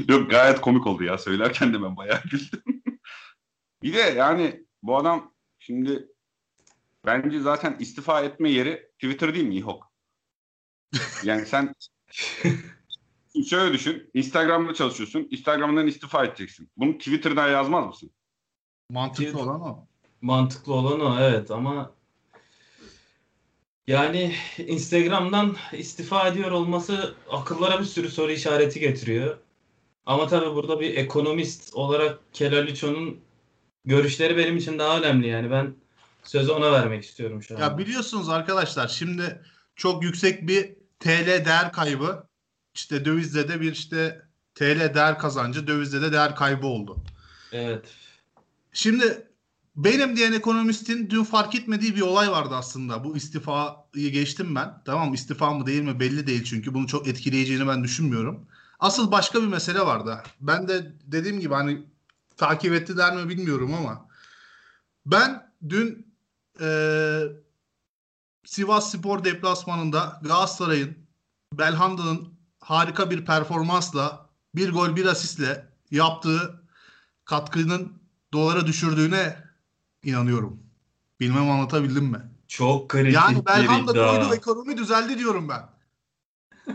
Yok 0.08 0.32
gayet 0.32 0.62
komik 0.62 0.88
oldu 0.88 1.04
ya. 1.04 1.18
Söylerken 1.18 1.74
de 1.74 1.82
ben 1.82 1.98
bayağı 1.98 2.22
güldüm. 2.24 2.64
bir 3.84 3.94
de 3.94 4.00
yani 4.00 4.66
bu 4.84 4.98
adam 4.98 5.34
şimdi 5.60 6.08
bence 7.06 7.40
zaten 7.40 7.76
istifa 7.80 8.22
etme 8.22 8.52
yeri 8.52 8.90
Twitter 8.94 9.34
değil 9.34 9.46
mi 9.46 9.56
İHOK? 9.56 9.92
Yani 11.24 11.46
sen 11.46 11.76
şöyle 13.50 13.74
düşün. 13.74 14.10
Instagram'da 14.14 14.74
çalışıyorsun. 14.74 15.28
Instagram'dan 15.32 15.88
istifa 15.88 16.26
edeceksin. 16.26 16.70
Bunu 16.78 16.98
Twitter'dan 16.98 17.50
yazmaz 17.50 17.86
mısın? 17.86 18.12
Mantıklı 18.90 19.40
olan 19.40 19.62
o. 19.62 19.88
Mantıklı 20.22 20.74
olan 20.74 21.00
o 21.00 21.20
evet 21.20 21.52
ama 21.52 21.94
yani 23.88 24.36
Instagram'dan 24.58 25.56
istifa 25.74 26.28
ediyor 26.28 26.52
olması 26.52 27.16
akıllara 27.30 27.80
bir 27.80 27.86
sürü 27.86 28.10
soru 28.10 28.32
işareti 28.32 28.80
getiriyor. 28.80 29.38
Ama 30.06 30.28
tabii 30.28 30.56
burada 30.56 30.80
bir 30.80 30.98
ekonomist 30.98 31.74
olarak 31.74 32.20
Kelaliço'nun 32.34 33.22
görüşleri 33.86 34.38
benim 34.38 34.58
için 34.58 34.80
daha 34.80 35.00
önemli 35.00 35.28
yani 35.28 35.52
ben 35.52 35.76
sözü 36.24 36.52
ona 36.52 36.72
vermek 36.72 37.04
istiyorum 37.04 37.44
şu 37.44 37.56
an. 37.56 37.62
Ya 37.62 37.78
biliyorsunuz 37.78 38.30
arkadaşlar 38.30 38.88
şimdi 38.88 39.42
çok 39.76 40.04
yüksek 40.04 40.48
bir 40.48 40.76
TL 41.00 41.46
değer 41.46 41.72
kaybı 41.72 42.24
işte 42.74 43.06
dövizde 43.06 43.48
de 43.48 43.62
bir 43.62 43.72
işte 43.72 44.22
TL 44.56 44.94
değer 44.94 45.20
kazancı 45.20 45.68
dövizde 45.68 46.02
de 46.02 46.12
değer 46.12 46.36
kaybı 46.36 46.68
oldu. 46.68 46.98
Evet. 47.52 47.94
Şimdi 48.74 49.28
benim 49.76 50.16
diyen 50.16 50.32
ekonomistin 50.32 51.10
dün 51.10 51.24
fark 51.24 51.56
etmediği 51.56 51.96
bir 51.96 52.02
olay 52.02 52.32
vardı 52.32 52.56
aslında. 52.56 53.04
Bu 53.04 53.18
istifayı 53.18 54.12
geçtim 54.12 54.56
ben. 54.56 54.82
Tamam 54.86 55.14
istifa 55.14 55.54
mı 55.54 55.66
değil 55.66 55.82
mi 55.82 56.00
belli 56.00 56.28
değil 56.28 56.44
çünkü 56.44 56.74
bunu 56.74 56.88
çok 56.88 57.08
etkileyeceğini 57.08 57.68
ben 57.68 57.84
düşünmüyorum. 57.84 58.48
Asıl 58.80 59.12
başka 59.12 59.42
bir 59.42 59.48
mesele 59.48 59.80
vardı. 59.80 60.24
Ben 60.42 60.68
de 60.68 60.94
dediğim 61.04 61.40
gibi 61.40 61.54
hani 61.54 61.84
takip 62.38 62.74
ettiler 62.74 63.16
mi 63.16 63.30
bilmiyorum 63.30 63.74
ama 63.74 64.08
ben 65.06 65.52
dün 65.70 66.09
eee 66.62 67.32
Sivas 68.46 68.92
Spor 68.92 69.24
deplasmanında 69.24 70.20
Galatasaray'ın 70.24 70.98
Belhanda'nın 71.54 72.34
harika 72.60 73.12
bir 73.12 73.26
performansla 73.26 74.30
bir 74.56 74.72
gol 74.72 74.96
bir 74.96 75.06
asistle 75.06 75.70
yaptığı 75.92 76.64
katkının 77.26 78.02
dolara 78.34 78.68
düşürdüğüne 78.68 79.38
inanıyorum. 80.04 80.64
Bilmem 81.20 81.50
anlatabildim 81.52 82.06
mi? 82.06 82.22
Çok 82.48 82.90
kritik 82.90 83.14
Yani 83.16 83.40
bir 83.40 83.46
Belhanda 83.46 83.94
koydu 83.94 84.36
ekonomi 84.36 84.78
düzeldi 84.78 85.20
diyorum 85.20 85.50
ben. 85.50 85.70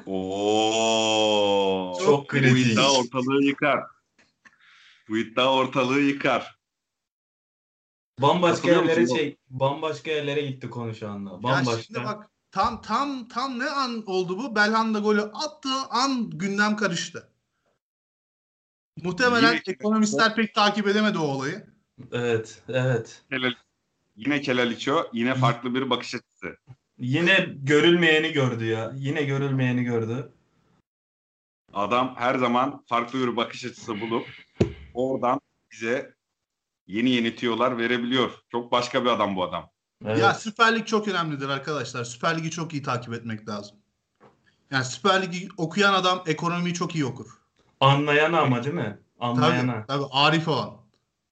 Oo. 0.07 1.99
Çok 2.05 2.23
Bu 2.23 2.27
kritik. 2.27 2.66
iddia 2.66 2.92
ortalığı 2.92 3.44
yıkar. 3.44 3.81
Bu 5.09 5.18
iddia 5.18 5.55
ortalığı 5.55 6.01
yıkar. 6.01 6.59
Bambaşka 8.22 8.70
yerlere 8.70 9.07
şey, 9.07 9.37
bambaşka 9.50 10.11
yerlere 10.11 10.40
gitti 10.40 10.70
konu 10.70 10.94
şu 10.94 11.09
anda. 11.09 11.31
Ya 11.31 11.42
Bambaşka. 11.42 11.83
şimdi 11.83 12.05
bak 12.05 12.31
tam 12.50 12.83
tam 12.83 13.29
tam 13.29 13.59
ne 13.59 13.70
an 13.70 14.03
oldu 14.07 14.38
bu? 14.38 14.57
Belhanda 14.57 14.98
golü 14.98 15.22
attığı 15.22 15.83
an 15.90 16.31
gündem 16.31 16.77
karıştı. 16.77 17.29
Muhtemelen 19.03 19.53
Yine- 19.53 19.62
ekonomistler 19.66 20.35
pek 20.35 20.55
takip 20.55 20.87
edemedi 20.87 21.18
o 21.18 21.22
olayı. 21.22 21.66
Evet, 22.12 22.62
evet. 22.68 23.22
Kelal, 23.31 23.53
yine 24.16 24.40
Kelaliço, 24.40 25.11
yine 25.12 25.35
farklı 25.35 25.74
bir 25.74 25.90
bakış 25.90 26.14
açısı. 26.14 26.57
Yine 26.98 27.48
görülmeyeni 27.62 28.33
gördü 28.33 28.64
ya. 28.64 28.92
Yine 28.96 29.22
görülmeyeni 29.22 29.85
gördü. 29.85 30.33
Adam 31.72 32.14
her 32.18 32.35
zaman 32.35 32.85
farklı 32.87 33.18
bir 33.18 33.37
bakış 33.37 33.64
açısı 33.64 34.00
bulup 34.00 34.27
oradan 34.94 35.40
bize 35.72 36.14
yeni 36.87 37.11
yeni 37.11 37.37
verebiliyor. 37.79 38.31
Çok 38.49 38.73
başka 38.73 39.05
bir 39.05 39.11
adam 39.11 39.37
bu 39.37 39.44
adam. 39.44 39.70
Evet. 40.05 40.18
Ya 40.18 40.35
Süper 40.35 40.77
Lig 40.77 40.87
çok 40.87 41.09
önemlidir 41.09 41.49
arkadaşlar. 41.49 42.05
Süper 42.05 42.38
Lig'i 42.38 42.51
çok 42.51 42.73
iyi 42.73 42.83
takip 42.83 43.14
etmek 43.14 43.49
lazım. 43.49 43.77
Yani 44.70 44.85
Süper 44.85 45.23
Lig'i 45.23 45.49
okuyan 45.57 45.94
adam 45.94 46.23
ekonomiyi 46.27 46.75
çok 46.75 46.94
iyi 46.94 47.05
okur. 47.05 47.27
Anlayana 47.81 48.40
ama 48.40 48.64
değil 48.64 48.75
mi? 48.75 48.99
Tabii, 49.18 49.31
Anlayana. 49.31 49.87
tabii 49.87 50.05
Arif 50.11 50.49
olan. 50.49 50.77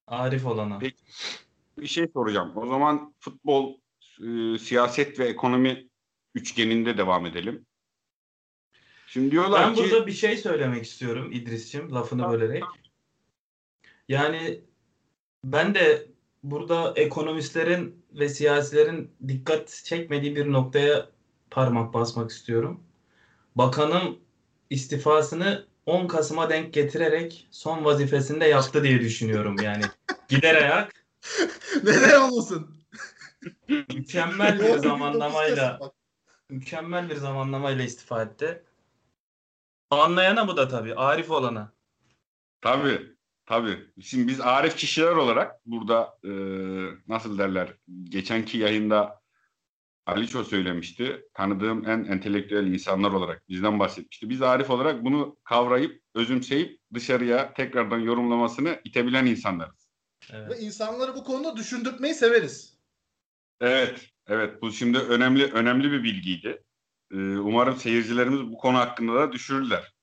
Arif 0.06 0.46
olana. 0.46 0.78
Peki. 0.78 1.04
Bir 1.78 1.86
şey 1.86 2.08
soracağım. 2.14 2.52
O 2.56 2.66
zaman 2.66 3.14
futbol, 3.20 3.74
e, 4.20 4.58
siyaset 4.58 5.18
ve 5.18 5.24
ekonomi 5.24 5.88
üçgeninde 6.34 6.98
devam 6.98 7.26
edelim. 7.26 7.66
Şimdi 9.06 9.30
diyorlar 9.30 9.66
Ben 9.66 9.74
ki 9.74 9.82
burada 9.82 10.06
bir 10.06 10.12
şey 10.12 10.36
söylemek 10.36 10.84
istiyorum 10.84 11.32
İdris'cim 11.32 11.94
lafını 11.94 12.32
bölerek. 12.32 12.64
Yani 14.08 14.60
ben 15.44 15.74
de 15.74 16.06
burada 16.42 16.92
ekonomistlerin 16.96 18.04
ve 18.12 18.28
siyasilerin 18.28 19.14
dikkat 19.28 19.82
çekmediği 19.84 20.36
bir 20.36 20.52
noktaya 20.52 21.08
parmak 21.50 21.94
basmak 21.94 22.30
istiyorum. 22.30 22.84
Bakanın 23.56 24.18
istifasını 24.70 25.66
10 25.86 26.06
Kasım'a 26.06 26.50
denk 26.50 26.74
getirerek 26.74 27.48
son 27.50 27.84
vazifesinde 27.84 28.44
yaptı 28.44 28.82
diye 28.82 29.00
düşünüyorum 29.00 29.56
yani. 29.62 29.84
Gider 30.28 30.54
ayak 30.54 30.92
Neden 31.82 32.20
olmasın? 32.20 32.76
mükemmel 33.68 34.60
bir 34.60 34.78
zamanlamayla 34.78 35.80
mükemmel 36.48 37.10
bir 37.10 37.16
zamanlamayla 37.16 37.84
istifa 37.84 38.22
etti. 38.22 38.62
Anlayana 39.90 40.48
bu 40.48 40.56
da 40.56 40.68
tabii. 40.68 40.94
Arif 40.94 41.30
olana. 41.30 41.72
Tabii. 42.60 43.16
Tabii. 43.52 43.78
Şimdi 44.02 44.28
biz 44.28 44.40
arif 44.40 44.76
kişiler 44.76 45.12
olarak 45.12 45.66
burada 45.66 46.18
e, 46.24 46.30
nasıl 47.08 47.38
derler 47.38 47.74
geçenki 48.04 48.58
yayında 48.58 49.20
Aliço 50.06 50.44
söylemişti. 50.44 51.24
Tanıdığım 51.34 51.88
en 51.88 52.04
entelektüel 52.04 52.66
insanlar 52.66 53.10
olarak 53.10 53.48
bizden 53.48 53.78
bahsetmişti. 53.78 54.30
Biz 54.30 54.42
arif 54.42 54.70
olarak 54.70 55.04
bunu 55.04 55.36
kavrayıp, 55.44 56.02
özümseyip 56.14 56.80
dışarıya 56.94 57.54
tekrardan 57.54 57.98
yorumlamasını 57.98 58.80
itebilen 58.84 59.26
insanlarız. 59.26 59.88
Evet. 60.32 60.50
Ve 60.50 60.58
insanları 60.58 61.14
bu 61.14 61.24
konuda 61.24 61.56
düşündürtmeyi 61.56 62.14
severiz. 62.14 62.78
Evet, 63.60 64.08
evet. 64.26 64.62
Bu 64.62 64.72
şimdi 64.72 64.98
önemli 64.98 65.52
önemli 65.52 65.92
bir 65.92 66.02
bilgiydi. 66.02 66.62
E, 67.10 67.16
umarım 67.16 67.76
seyircilerimiz 67.76 68.40
bu 68.40 68.58
konu 68.58 68.78
hakkında 68.78 69.14
da 69.14 69.32
düşürürler. 69.32 69.94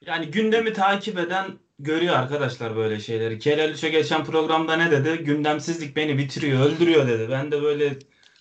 Yani 0.00 0.30
gündemi 0.30 0.72
takip 0.72 1.18
eden 1.18 1.58
görüyor 1.78 2.14
arkadaşlar 2.14 2.76
böyle 2.76 3.00
şeyleri. 3.00 3.38
Kelal 3.38 3.70
Üçe 3.70 3.88
geçen 3.88 4.24
programda 4.24 4.76
ne 4.76 4.90
dedi? 4.90 5.24
Gündemsizlik 5.24 5.96
beni 5.96 6.18
bitiriyor, 6.18 6.60
öldürüyor 6.60 7.08
dedi. 7.08 7.28
Ben 7.30 7.52
de 7.52 7.62
böyle 7.62 7.98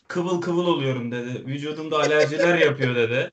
kıvıl 0.07 0.41
kıvıl 0.41 0.67
oluyorum 0.67 1.11
dedi. 1.11 1.45
Vücudumda 1.45 1.97
alerjiler 1.97 2.57
yapıyor 2.65 2.95
dedi. 2.95 3.31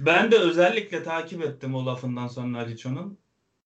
Ben 0.00 0.30
de 0.30 0.38
özellikle 0.38 1.02
takip 1.02 1.42
ettim 1.42 1.74
o 1.74 1.86
lafından 1.86 2.28
sonra 2.28 2.58
Aliço'nun. 2.58 3.18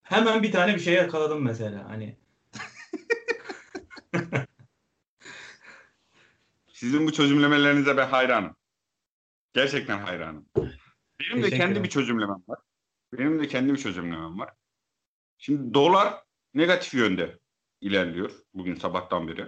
Hemen 0.02 0.42
bir 0.42 0.52
tane 0.52 0.74
bir 0.74 0.80
şey 0.80 0.94
yakaladım 0.94 1.42
mesela. 1.42 1.88
Hani 1.88 2.16
Sizin 6.72 7.06
bu 7.06 7.12
çözümlemelerinize 7.12 7.96
ben 7.96 8.08
hayranım. 8.08 8.56
Gerçekten 9.54 9.98
hayranım. 9.98 10.46
Benim 11.20 11.42
de 11.42 11.50
kendi 11.50 11.82
bir 11.82 11.88
çözümlemem 11.88 12.42
var. 12.48 12.58
Benim 13.12 13.40
de 13.42 13.48
kendi 13.48 13.72
bir 13.72 13.78
çözümlemem 13.78 14.38
var. 14.38 14.50
Şimdi 15.38 15.74
dolar 15.74 16.14
negatif 16.54 16.94
yönde 16.94 17.38
ilerliyor 17.80 18.30
bugün 18.54 18.74
sabahtan 18.74 19.28
beri. 19.28 19.46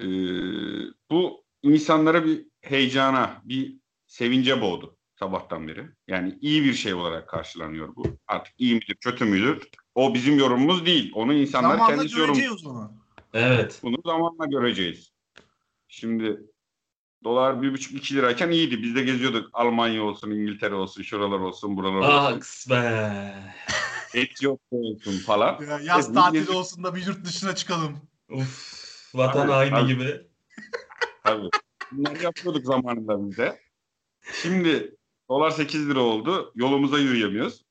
Ee, 0.00 0.92
bu 1.10 1.44
insanlara 1.62 2.24
bir 2.24 2.46
heyecana, 2.60 3.42
bir 3.44 3.76
sevince 4.06 4.60
boğdu 4.60 4.96
sabahtan 5.18 5.68
beri. 5.68 5.86
Yani 6.08 6.38
iyi 6.40 6.64
bir 6.64 6.74
şey 6.74 6.94
olarak 6.94 7.28
karşılanıyor 7.28 7.96
bu. 7.96 8.06
Artık 8.26 8.54
iyi 8.58 8.74
midir, 8.74 8.94
kötü 9.00 9.24
müdür? 9.24 9.68
O 9.94 10.14
bizim 10.14 10.38
yorumumuz 10.38 10.86
değil. 10.86 11.12
Onu 11.14 11.34
insanlar 11.34 11.76
Zamanla 11.76 11.96
kendisi 11.96 12.18
yorum. 12.18 12.34
göreceğiz 12.34 12.52
o 12.52 12.58
zaman. 12.58 12.92
evet. 13.34 13.80
Bunu 13.82 13.96
zamanla 14.06 14.46
göreceğiz. 14.46 15.12
Şimdi 15.88 16.40
dolar 17.24 17.62
bir 17.62 17.72
buçuk 17.72 17.94
iki 17.94 18.14
lirayken 18.14 18.50
iyiydi. 18.50 18.82
Biz 18.82 18.94
de 18.94 19.02
geziyorduk. 19.02 19.50
Almanya 19.52 20.02
olsun, 20.02 20.30
İngiltere 20.30 20.74
olsun, 20.74 21.02
şuralar 21.02 21.38
olsun, 21.38 21.76
buralar 21.76 21.96
olsun. 21.98 22.36
Aks 22.36 22.70
be. 22.70 23.34
Etiyopya 24.16 24.78
olsun 24.78 25.18
falan. 25.18 25.62
Ya, 25.62 25.80
yaz 25.80 26.14
tatili 26.14 26.50
olsun 26.50 26.84
da 26.84 26.94
bir 26.94 27.06
yurt 27.06 27.24
dışına 27.24 27.54
çıkalım. 27.54 27.96
Uf. 28.30 29.14
Vatan 29.14 29.48
haini 29.48 29.86
gibi. 29.86 30.26
Tabii. 31.24 31.48
Bunları 31.92 32.22
yapıyorduk 32.22 32.66
zamanında 32.66 33.26
biz 33.28 33.38
de. 33.38 33.60
Şimdi 34.42 34.96
dolar 35.28 35.50
8 35.50 35.88
lira 35.88 36.00
oldu. 36.00 36.52
Yolumuza 36.54 36.98
yürüyemiyoruz. 36.98 37.64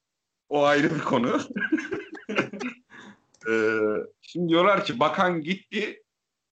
O 0.50 0.64
ayrı 0.64 0.96
bir 0.96 1.00
konu. 1.00 1.40
Ee, 3.50 3.80
şimdi 4.22 4.50
diyorlar 4.50 4.86
ki 4.86 5.00
bakan 5.00 5.42
gitti. 5.42 6.04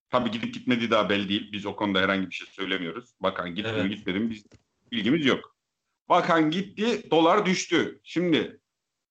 Tabii 0.10 0.32
gidip 0.32 0.54
gitmediği 0.54 0.92
daha 0.92 1.10
belli 1.10 1.30
değil. 1.30 1.52
Biz 1.52 1.66
o 1.66 1.76
konuda 1.76 2.00
herhangi 2.00 2.30
bir 2.30 2.36
şey 2.36 2.48
söylemiyoruz. 2.48 3.10
Bakan 3.20 3.56
gitti 3.56 3.72
mi 3.72 3.78
Evet. 3.80 3.92
gitmedi 3.92 4.20
mi 4.20 4.30
biz 4.30 4.46
bilgimiz 4.92 5.26
yok. 5.26 5.56
Bakan 6.10 6.52
gitti, 6.52 7.12
dolar 7.12 7.46
düştü. 7.46 8.00
Şimdi 8.04 8.60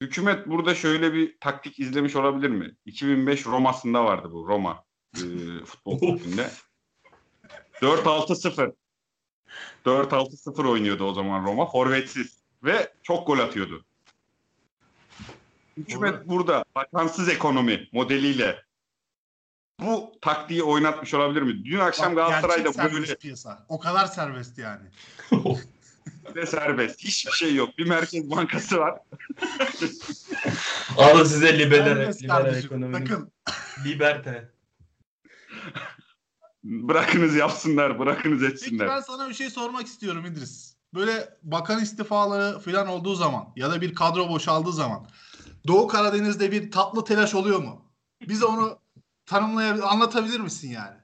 Hükümet 0.02 0.46
burada 0.46 0.74
şöyle 0.74 1.12
bir 1.12 1.40
taktik 1.40 1.78
izlemiş 1.80 2.16
olabilir 2.16 2.48
mi? 2.48 2.74
2005 2.86 3.46
Roma'sında 3.46 4.04
vardı 4.04 4.28
bu 4.32 4.48
Roma 4.48 4.84
e, 5.16 5.20
futbol 5.64 5.98
kulübünde. 5.98 6.50
4-6-0. 7.74 8.74
4-6-0 9.86 10.68
oynuyordu 10.68 11.04
o 11.04 11.14
zaman 11.14 11.44
Roma. 11.44 11.66
Forvetsiz. 11.66 12.42
Ve 12.64 12.92
çok 13.02 13.26
gol 13.26 13.38
atıyordu. 13.38 13.84
Hükümet 15.76 16.14
Doğru. 16.14 16.28
burada 16.28 16.64
bakansız 16.74 17.28
ekonomi 17.28 17.88
modeliyle 17.92 18.62
bu 19.80 20.12
taktiği 20.20 20.62
oynatmış 20.62 21.14
olabilir 21.14 21.42
mi? 21.42 21.64
Dün 21.64 21.78
akşam 21.78 22.16
Bak, 22.16 22.28
Galatasaray'da 22.28 22.92
böyle 22.92 23.16
piyasa. 23.16 23.66
O 23.68 23.80
kadar 23.80 24.06
serbest 24.06 24.58
yani. 24.58 24.86
de 26.34 26.46
serbest. 26.46 27.04
Hiçbir 27.04 27.32
şey 27.32 27.54
yok. 27.54 27.78
Bir 27.78 27.86
merkez 27.86 28.30
bankası 28.30 28.78
var. 28.78 28.98
Alın 30.96 31.24
size 31.24 31.58
liberal, 31.58 32.56
ekonomi. 32.56 32.92
Bakın 32.92 33.32
Liberte. 33.84 34.52
Bırakınız 36.64 37.34
yapsınlar, 37.34 37.98
bırakınız 37.98 38.40
peki 38.40 38.52
etsinler. 38.52 38.88
ben 38.88 39.00
sana 39.00 39.28
bir 39.28 39.34
şey 39.34 39.50
sormak 39.50 39.86
istiyorum 39.86 40.26
İdris. 40.26 40.76
Böyle 40.94 41.28
bakan 41.42 41.82
istifaları 41.82 42.58
falan 42.58 42.88
olduğu 42.88 43.14
zaman 43.14 43.52
ya 43.56 43.70
da 43.70 43.80
bir 43.80 43.94
kadro 43.94 44.28
boşaldığı 44.28 44.72
zaman 44.72 45.06
Doğu 45.66 45.86
Karadeniz'de 45.86 46.52
bir 46.52 46.70
tatlı 46.70 47.04
telaş 47.04 47.34
oluyor 47.34 47.58
mu? 47.58 47.92
Bize 48.28 48.44
onu 48.44 48.78
tanımlayabilir, 49.26 49.92
anlatabilir 49.92 50.40
misin 50.40 50.70
yani? 50.70 50.96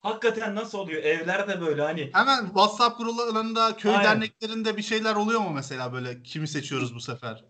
Hakikaten 0.00 0.54
nasıl 0.54 0.78
oluyor? 0.78 1.02
Evler 1.02 1.48
de 1.48 1.60
böyle 1.60 1.82
hani 1.82 2.10
Hemen 2.12 2.44
WhatsApp 2.46 2.98
gruplarında, 2.98 3.76
köy 3.76 3.90
Aynen. 3.90 4.04
derneklerinde 4.04 4.76
bir 4.76 4.82
şeyler 4.82 5.14
oluyor 5.14 5.40
mu 5.40 5.50
mesela 5.50 5.92
böyle 5.92 6.22
kimi 6.22 6.48
seçiyoruz 6.48 6.94
bu 6.94 7.00
sefer? 7.00 7.44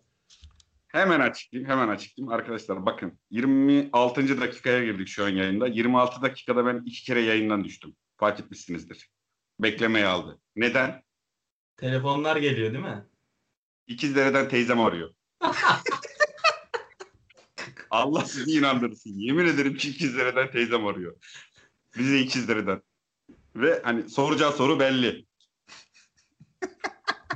Hemen 0.88 1.20
açıklayayım, 1.20 1.70
hemen 1.70 1.88
açıklayayım. 1.88 2.32
Arkadaşlar 2.32 2.86
bakın 2.86 3.18
26. 3.30 4.40
dakikaya 4.40 4.84
girdik 4.84 5.08
şu 5.08 5.24
an 5.24 5.28
yayında. 5.28 5.66
26 5.66 6.22
dakikada 6.22 6.66
ben 6.66 6.82
iki 6.86 7.04
kere 7.04 7.20
yayından 7.20 7.64
düştüm. 7.64 7.96
Fark 8.16 8.40
etmişsinizdir. 8.40 9.10
Beklemeye 9.60 10.06
aldı. 10.06 10.40
Neden? 10.56 11.06
telefonlar 11.76 12.36
geliyor 12.36 12.72
değil 12.72 12.84
mi? 12.84 13.06
İkizdere'den 13.86 14.48
teyzem 14.48 14.80
arıyor. 14.80 15.14
Allah 17.90 18.24
sizi 18.24 18.58
inandırsın. 18.58 19.10
Yemin 19.14 19.46
ederim 19.46 19.76
ki 19.76 19.90
İkizdere'den 19.90 20.50
teyzem 20.50 20.86
arıyor. 20.86 21.16
Bize 21.98 22.18
İkizdere'den. 22.20 22.82
Ve 23.56 23.80
hani 23.84 24.08
soracağı 24.10 24.52
soru 24.52 24.80
belli. 24.80 25.26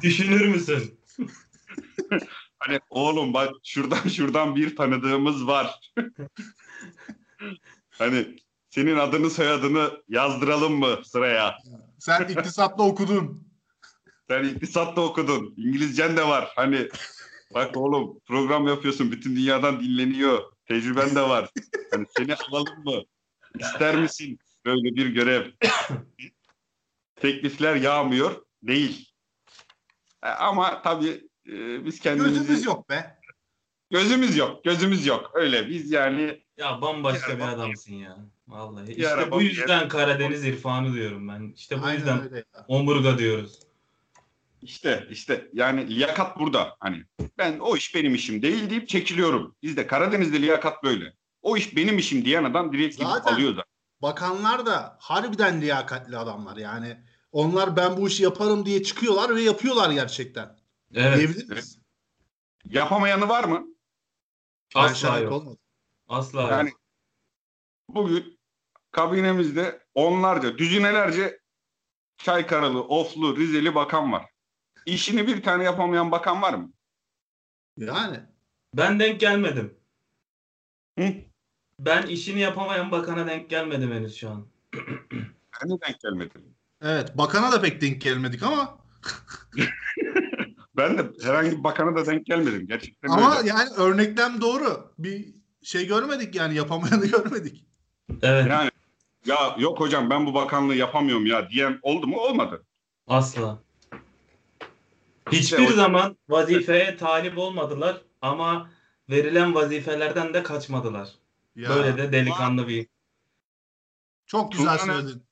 Düşünür 0.02 0.46
müsün? 0.46 1.00
Hani 2.62 2.80
oğlum 2.90 3.34
bak 3.34 3.50
şuradan 3.64 4.08
şuradan 4.08 4.56
bir 4.56 4.76
tanıdığımız 4.76 5.46
var. 5.46 5.92
hani 7.90 8.36
senin 8.70 8.96
adını 8.96 9.30
soyadını 9.30 10.02
yazdıralım 10.08 10.72
mı 10.72 10.98
sıraya? 11.04 11.58
Sen 11.98 12.28
iktisatla 12.28 12.84
okudun. 12.84 13.48
Sen 14.28 14.44
iktisatta 14.44 15.00
okudun. 15.00 15.54
İngilizcen 15.56 16.16
de 16.16 16.28
var. 16.28 16.52
Hani 16.56 16.88
bak 17.54 17.76
oğlum 17.76 18.20
program 18.26 18.68
yapıyorsun. 18.68 19.12
Bütün 19.12 19.36
dünyadan 19.36 19.80
dinleniyor. 19.80 20.42
Tecrüben 20.68 21.14
de 21.14 21.22
var. 21.22 21.50
Hani 21.90 22.06
seni 22.16 22.34
alalım 22.34 22.84
mı? 22.84 23.02
İster 23.58 23.96
misin 23.96 24.38
böyle 24.66 24.96
bir 24.96 25.06
görev? 25.06 25.50
Teklifler 27.16 27.76
yağmıyor. 27.76 28.44
Değil. 28.62 29.08
E, 30.22 30.28
Ama 30.28 30.82
tabii 30.82 31.28
e, 31.48 31.84
biz 31.86 32.00
kendimizi... 32.00 32.38
Gözümüz 32.38 32.64
yok 32.64 32.88
be. 32.90 33.20
Gözümüz 33.90 34.36
yok. 34.36 34.64
Gözümüz 34.64 35.06
yok. 35.06 35.30
Öyle 35.34 35.68
biz 35.68 35.90
yani 35.90 36.42
Ya 36.56 36.82
bambaşka 36.82 37.36
Bir 37.38 37.42
adamsın 37.42 37.94
ya. 37.94 38.16
Vallahi. 38.48 38.86
Bir 38.86 38.90
İşte 38.96 39.08
ara 39.08 39.30
bu 39.30 39.42
yüzden 39.42 39.88
Karadeniz 39.88 40.44
irfanı 40.44 40.94
diyorum 40.94 41.28
ben. 41.28 41.52
İşte 41.56 41.80
bu 41.80 41.84
Aynen 41.84 41.98
yüzden 41.98 42.44
omurga 42.68 43.18
diyoruz. 43.18 43.58
işte 44.62 45.06
işte 45.10 45.48
yani 45.52 45.94
liyakat 45.96 46.38
burada. 46.38 46.76
Hani 46.80 47.04
ben 47.38 47.58
o 47.58 47.76
iş 47.76 47.94
benim 47.94 48.14
işim 48.14 48.42
değil 48.42 48.70
deyip 48.70 48.88
çekiliyorum. 48.88 49.56
Bizde 49.62 49.86
Karadeniz'de 49.86 50.42
liyakat 50.42 50.84
böyle. 50.84 51.12
O 51.42 51.56
iş 51.56 51.76
benim 51.76 51.98
işim 51.98 52.24
diyen 52.24 52.44
adam 52.44 52.72
direkt 52.72 52.96
gidip 52.96 53.08
Zaten- 53.12 53.34
alıyor 53.34 53.56
da. 53.56 53.64
Bakanlar 54.02 54.66
da 54.66 54.96
harbiden 55.00 55.60
liyakatli 55.60 56.16
adamlar 56.16 56.56
yani. 56.56 57.04
Onlar 57.32 57.76
ben 57.76 57.96
bu 57.96 58.08
işi 58.08 58.22
yaparım 58.22 58.66
diye 58.66 58.82
çıkıyorlar 58.82 59.36
ve 59.36 59.42
yapıyorlar 59.42 59.90
gerçekten. 59.90 60.56
Evet. 60.94 61.18
Diyebilir 61.18 61.48
miyiz? 61.48 61.78
Yapamayanı 62.64 63.28
var 63.28 63.44
mı? 63.44 63.66
Asla 64.74 65.18
yok. 65.18 65.32
olmadım. 65.32 65.58
Asla 66.08 66.40
yok. 66.40 66.50
Yani 66.50 66.72
bugün 67.88 68.40
kabinemizde 68.90 69.82
onlarca, 69.94 70.58
düzinelerce 70.58 71.40
Çaykaralı, 72.16 72.82
Oflu, 72.82 73.36
Rizeli 73.36 73.74
bakan 73.74 74.12
var. 74.12 74.26
İşini 74.86 75.26
bir 75.26 75.42
tane 75.42 75.64
yapamayan 75.64 76.10
bakan 76.10 76.42
var 76.42 76.54
mı? 76.54 76.72
Yani. 77.76 78.20
Ben 78.74 79.00
denk 79.00 79.20
gelmedim. 79.20 79.78
Hı? 80.98 81.14
Ben 81.86 82.02
işini 82.06 82.40
yapamayan 82.40 82.90
bakana 82.90 83.26
denk 83.26 83.50
gelmedim 83.50 83.92
henüz 83.92 84.16
şu 84.16 84.30
an. 84.30 84.46
Ben 85.62 85.70
de 85.70 85.74
denk 85.88 86.00
gelmedim. 86.00 86.42
Evet. 86.82 87.18
Bakana 87.18 87.52
da 87.52 87.60
pek 87.60 87.80
denk 87.80 88.00
gelmedik 88.00 88.42
ama 88.42 88.78
Ben 90.76 90.98
de 90.98 91.10
herhangi 91.22 91.50
bir 91.58 91.64
bakana 91.64 91.96
da 91.96 92.06
denk 92.06 92.26
gelmedim. 92.26 92.66
Gerçekten 92.66 93.08
ama 93.08 93.38
öyle. 93.38 93.48
yani 93.48 93.70
örneklem 93.76 94.40
doğru. 94.40 94.92
Bir 94.98 95.34
şey 95.62 95.86
görmedik 95.86 96.34
yani 96.34 96.54
yapamayanı 96.54 97.06
görmedik. 97.10 97.64
Evet. 98.22 98.46
Yani 98.50 98.70
ya 99.26 99.56
yok 99.58 99.80
hocam 99.80 100.10
ben 100.10 100.26
bu 100.26 100.34
bakanlığı 100.34 100.74
yapamıyorum 100.74 101.26
ya 101.26 101.50
diyen 101.50 101.78
oldu 101.82 102.06
mu? 102.06 102.16
Olmadı. 102.16 102.64
Asla. 103.06 103.58
İşte 105.32 105.56
Hiçbir 105.56 105.72
o- 105.72 105.76
zaman 105.76 106.16
vazifeye 106.28 106.96
talip 106.96 107.38
olmadılar 107.38 108.02
ama 108.22 108.70
verilen 109.10 109.54
vazifelerden 109.54 110.34
de 110.34 110.42
kaçmadılar. 110.42 111.08
Ya, 111.60 111.70
Böyle 111.70 111.96
de 111.98 112.12
delikanlı 112.12 112.68
bir. 112.68 112.86
Çok 114.26 114.52
güzel 114.52 114.78
Tuna- 114.78 114.94
söyledin. 114.94 115.26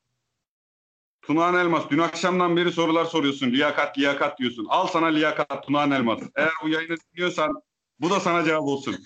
Tunağan 1.22 1.54
Elmas 1.54 1.84
dün 1.90 1.98
akşamdan 1.98 2.56
beri 2.56 2.72
sorular 2.72 3.04
soruyorsun. 3.04 3.46
Liyakat 3.50 3.98
liyakat 3.98 4.38
diyorsun. 4.38 4.66
Al 4.68 4.86
sana 4.86 5.06
liyakat 5.06 5.66
Tunağan 5.66 5.90
Elmas. 5.90 6.20
Eğer 6.36 6.50
bu 6.62 6.68
yayını 6.68 6.96
dinliyorsan 6.96 7.62
bu 8.00 8.10
da 8.10 8.20
sana 8.20 8.44
cevap 8.44 8.62
olsun. 8.62 9.04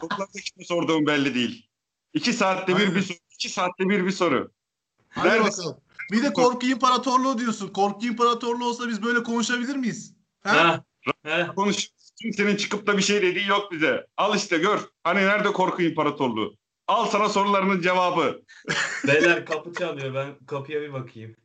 Toplamda 0.00 0.40
kime 0.44 0.64
sorduğum 0.64 1.06
belli 1.06 1.34
değil. 1.34 1.68
İki 2.14 2.32
saatte 2.32 2.76
bir 2.76 2.80
Aynen. 2.80 2.94
bir 2.94 3.02
soru. 3.02 3.16
İki 3.30 3.48
saatte 3.48 3.88
bir 3.88 4.06
bir 4.06 4.10
soru. 4.10 4.52
Hadi 5.08 5.28
Neredesin? 5.28 5.64
bakalım. 5.64 5.80
Bir 6.12 6.22
de 6.22 6.32
korku 6.32 6.66
imparatorluğu 6.66 7.38
diyorsun. 7.38 7.68
Korku 7.68 8.06
imparatorluğu 8.06 8.68
olsa 8.68 8.88
biz 8.88 9.02
böyle 9.02 9.22
konuşabilir 9.22 9.76
miyiz? 9.76 10.14
Ha? 10.44 10.52
Ha, 10.56 10.84
ha. 11.30 11.54
Konuş. 11.54 11.88
Kimsenin 12.22 12.56
çıkıp 12.56 12.86
da 12.86 12.96
bir 12.98 13.02
şey 13.02 13.22
dediği 13.22 13.46
yok 13.46 13.72
bize. 13.72 14.06
Al 14.16 14.36
işte 14.36 14.58
gör. 14.58 14.80
Hani 15.04 15.20
nerede 15.20 15.48
korku 15.48 15.82
imparatorluğu? 15.82 16.56
Al 16.86 17.06
sana 17.06 17.28
sorularının 17.28 17.80
cevabı. 17.80 18.42
Beyler 19.06 19.46
kapı 19.46 19.72
çalıyor. 19.72 20.14
Ben 20.14 20.46
kapıya 20.46 20.80
bir 20.82 20.92
bakayım. 20.92 21.36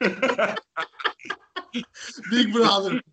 Big 2.32 2.54
Brother. 2.54 3.02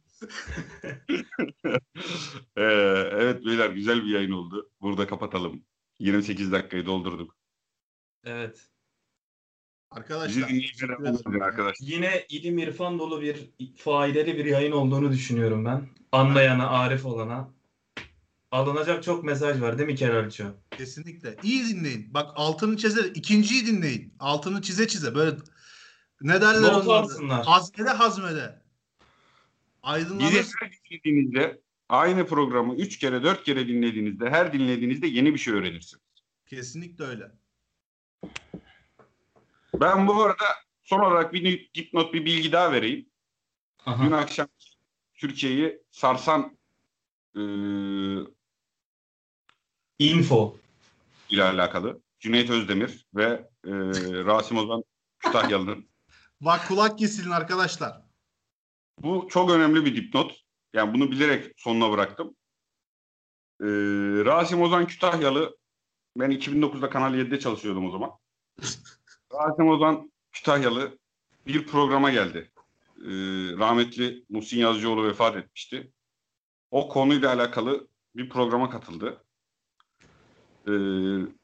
Ee, 2.57 2.63
evet 3.11 3.45
beyler 3.45 3.69
güzel 3.69 4.03
bir 4.05 4.09
yayın 4.09 4.31
oldu. 4.31 4.71
Burada 4.81 5.07
kapatalım. 5.07 5.65
28 5.99 6.51
dakikayı 6.51 6.85
doldurduk. 6.85 7.35
Evet. 8.23 8.69
Arkadaşlar. 9.95 10.49
arkadaşlar. 11.41 11.87
Yine 11.87 12.25
ilim 12.29 12.57
irfan 12.57 12.99
dolu 12.99 13.21
bir 13.21 13.49
faydalı 13.77 14.25
bir 14.25 14.45
yayın 14.45 14.71
olduğunu 14.71 15.11
düşünüyorum 15.11 15.65
ben. 15.65 15.87
Anlayana, 16.11 16.69
arif 16.69 17.05
olana. 17.05 17.49
Alınacak 18.51 19.03
çok 19.03 19.23
mesaj 19.23 19.61
var 19.61 19.77
değil 19.77 19.89
mi 19.89 19.95
Keralço? 19.95 20.43
Kesinlikle. 20.77 21.35
İyi 21.43 21.67
dinleyin. 21.67 22.13
Bak 22.13 22.31
altını 22.35 22.77
çize. 22.77 23.07
ikinciyi 23.07 23.67
dinleyin. 23.67 24.13
Altını 24.19 24.61
çize 24.61 24.87
çize. 24.87 25.15
Böyle 25.15 25.37
ne 26.21 26.41
derler 26.41 26.73
Not 26.73 26.87
onlar? 26.87 27.45
Hazmede 27.45 27.89
hazmede. 27.89 28.61
Aydınlanır. 29.83 30.31
her 30.31 30.71
dinlediğinizde 30.91 31.61
aynı 31.89 32.27
programı 32.27 32.75
3 32.75 32.97
kere 32.97 33.23
4 33.23 33.43
kere 33.43 33.67
dinlediğinizde 33.67 34.29
her 34.29 34.53
dinlediğinizde 34.53 35.07
yeni 35.07 35.33
bir 35.33 35.39
şey 35.39 35.53
öğrenirsiniz. 35.53 36.03
Kesinlikle 36.45 37.03
öyle. 37.03 37.31
Ben 39.73 40.07
bu 40.07 40.23
arada 40.23 40.45
son 40.83 40.99
olarak 40.99 41.33
bir 41.33 41.69
dipnot 41.73 42.13
bir 42.13 42.25
bilgi 42.25 42.51
daha 42.51 42.71
vereyim. 42.71 43.09
Aha. 43.85 44.05
Dün 44.05 44.11
akşam 44.11 44.47
Türkiye'yi 45.13 45.81
sarsan 45.91 46.57
e, 47.35 47.41
Info. 49.99 50.57
ile 51.29 51.43
alakalı 51.43 52.01
Cüneyt 52.19 52.49
Özdemir 52.49 53.05
ve 53.15 53.25
e, 53.65 53.71
Rasim 54.25 54.57
Ozan 54.57 54.83
Kütahyalı'nın 55.19 55.89
Bak 56.41 56.67
kulak 56.67 56.99
kesilin 56.99 57.31
arkadaşlar. 57.31 58.01
Bu 58.99 59.27
çok 59.31 59.51
önemli 59.51 59.85
bir 59.85 59.95
dipnot. 59.95 60.43
Yani 60.73 60.93
bunu 60.93 61.11
bilerek 61.11 61.51
sonuna 61.57 61.91
bıraktım. 61.91 62.35
Ee, 63.61 63.65
Rasim 64.25 64.61
Ozan 64.61 64.87
Kütahyalı. 64.87 65.57
Ben 66.17 66.31
2009'da 66.31 66.89
Kanal 66.89 67.15
7'de 67.15 67.39
çalışıyordum 67.39 67.85
o 67.85 67.91
zaman. 67.91 68.11
Rasim 69.33 69.67
Ozan 69.67 70.11
Kütahyalı 70.31 70.97
bir 71.47 71.67
programa 71.67 72.11
geldi. 72.11 72.51
Ee, 72.97 73.09
rahmetli 73.57 74.23
Muhsin 74.29 74.57
Yazıcıoğlu 74.57 75.07
vefat 75.07 75.35
etmişti. 75.35 75.91
O 76.71 76.89
konuyla 76.89 77.33
alakalı 77.33 77.87
bir 78.15 78.29
programa 78.29 78.69
katıldı. 78.69 79.23
Ee, 80.67 80.71